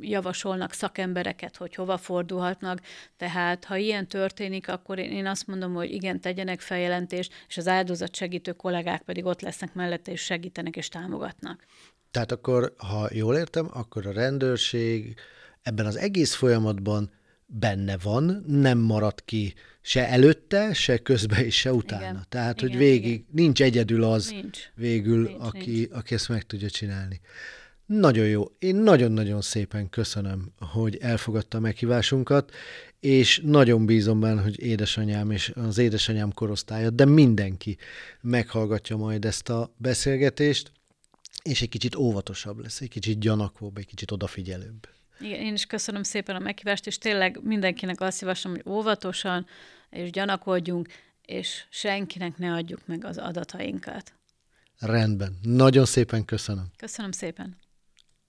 [0.00, 2.80] javasolnak szakembereket, hogy hova fordulhatnak,
[3.16, 8.52] tehát ha ilyen történik, akkor én azt mondom, hogy igen, tegyenek feljelentést, és az áldozatsegítő
[8.52, 11.64] kollégák pedig ott lesznek mellette, és segítenek és támogatnak.
[12.10, 15.14] Tehát akkor, ha jól értem, akkor a rendőrség
[15.62, 17.10] ebben az egész folyamatban
[17.46, 22.02] benne van, nem marad ki se előtte, se közben és se utána.
[22.02, 22.24] Igen.
[22.28, 23.26] Tehát, igen, hogy végig igen.
[23.30, 24.58] nincs egyedül az nincs.
[24.74, 25.92] végül, nincs, aki, nincs.
[25.92, 27.20] aki ezt meg tudja csinálni.
[27.86, 28.44] Nagyon jó.
[28.58, 32.52] Én nagyon-nagyon szépen köszönöm, hogy elfogadta a meghívásunkat,
[33.06, 37.76] és nagyon bízom benne, hogy édesanyám és az édesanyám korosztálya, de mindenki
[38.20, 40.72] meghallgatja majd ezt a beszélgetést,
[41.42, 44.88] és egy kicsit óvatosabb lesz, egy kicsit gyanakvóbb, egy kicsit odafigyelőbb.
[45.20, 49.46] Igen, én is köszönöm szépen a meghívást, és tényleg mindenkinek azt javaslom, hogy óvatosan
[49.90, 50.88] és gyanakodjunk,
[51.22, 54.12] és senkinek ne adjuk meg az adatainkat.
[54.78, 55.38] Rendben.
[55.42, 56.66] Nagyon szépen köszönöm.
[56.76, 57.56] Köszönöm szépen.